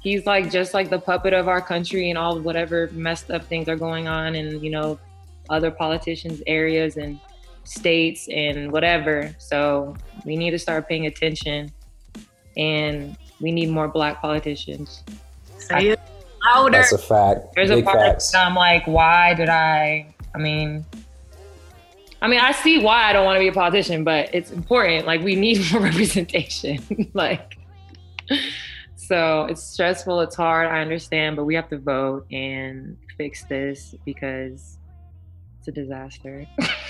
He's 0.00 0.24
like 0.24 0.52
just 0.52 0.72
like 0.72 0.88
the 0.88 1.00
puppet 1.00 1.32
of 1.32 1.48
our 1.48 1.60
country 1.60 2.10
and 2.10 2.18
all 2.18 2.38
whatever 2.38 2.88
messed 2.92 3.30
up 3.30 3.44
things 3.44 3.68
are 3.68 3.76
going 3.76 4.06
on 4.06 4.36
in 4.36 4.62
you 4.62 4.70
know 4.70 5.00
other 5.50 5.70
politicians' 5.70 6.42
areas 6.46 6.96
and 6.96 7.18
states 7.64 8.28
and 8.28 8.70
whatever. 8.70 9.34
So 9.38 9.96
we 10.24 10.36
need 10.36 10.52
to 10.52 10.58
start 10.60 10.88
paying 10.88 11.06
attention 11.06 11.72
and 12.56 13.16
we 13.40 13.52
need 13.52 13.70
more 13.70 13.88
black 13.88 14.20
politicians. 14.20 15.02
Say 15.58 15.88
it 15.88 16.00
louder. 16.46 16.78
That's 16.78 16.92
a 16.92 16.98
fact. 16.98 17.54
There's 17.54 17.70
Big 17.70 17.82
a 17.82 17.86
part 17.86 17.98
facts. 17.98 18.34
I'm 18.34 18.54
like, 18.54 18.86
why 18.86 19.34
did 19.34 19.48
I? 19.48 20.14
I 20.34 20.38
mean, 20.38 20.84
I 22.22 22.28
mean, 22.28 22.40
I 22.40 22.52
see 22.52 22.78
why 22.78 23.04
I 23.04 23.12
don't 23.12 23.24
want 23.24 23.36
to 23.36 23.40
be 23.40 23.48
a 23.48 23.52
politician, 23.52 24.04
but 24.04 24.34
it's 24.34 24.50
important. 24.50 25.06
Like, 25.06 25.22
we 25.22 25.36
need 25.36 25.60
more 25.72 25.82
representation. 25.82 27.10
like, 27.14 27.58
so 28.96 29.46
it's 29.46 29.62
stressful. 29.62 30.20
It's 30.20 30.36
hard. 30.36 30.68
I 30.68 30.80
understand, 30.80 31.36
but 31.36 31.44
we 31.44 31.54
have 31.54 31.68
to 31.70 31.78
vote 31.78 32.26
and 32.32 32.96
fix 33.16 33.44
this 33.44 33.94
because 34.04 34.78
it's 35.58 35.68
a 35.68 35.72
disaster. 35.72 36.46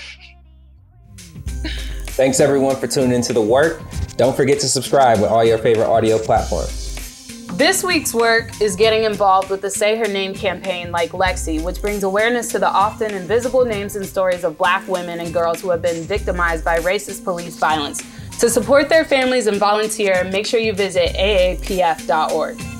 Thanks 2.17 2.39
everyone 2.39 2.75
for 2.77 2.87
tuning 2.87 3.11
into 3.11 3.31
the 3.31 3.43
work. 3.43 3.79
Don't 4.15 4.35
forget 4.35 4.59
to 4.61 4.67
subscribe 4.67 5.21
with 5.21 5.29
all 5.29 5.45
your 5.45 5.59
favorite 5.59 5.85
audio 5.85 6.17
platforms. 6.17 7.45
This 7.53 7.83
week's 7.83 8.11
work 8.11 8.59
is 8.59 8.75
getting 8.75 9.03
involved 9.03 9.51
with 9.51 9.61
the 9.61 9.69
Say 9.69 9.95
Her 9.97 10.07
Name 10.07 10.33
campaign 10.33 10.91
like 10.91 11.11
Lexie, 11.11 11.61
which 11.61 11.79
brings 11.79 12.01
awareness 12.01 12.51
to 12.53 12.57
the 12.57 12.67
often 12.67 13.13
invisible 13.13 13.65
names 13.65 13.95
and 13.95 14.03
stories 14.03 14.43
of 14.43 14.57
black 14.57 14.87
women 14.87 15.19
and 15.19 15.31
girls 15.31 15.61
who 15.61 15.69
have 15.69 15.83
been 15.83 16.01
victimized 16.05 16.65
by 16.65 16.79
racist 16.79 17.23
police 17.23 17.55
violence. 17.55 18.01
To 18.39 18.49
support 18.49 18.89
their 18.89 19.05
families 19.05 19.45
and 19.45 19.57
volunteer, 19.57 20.23
make 20.23 20.47
sure 20.47 20.59
you 20.59 20.73
visit 20.73 21.09
aapf.org. 21.13 22.76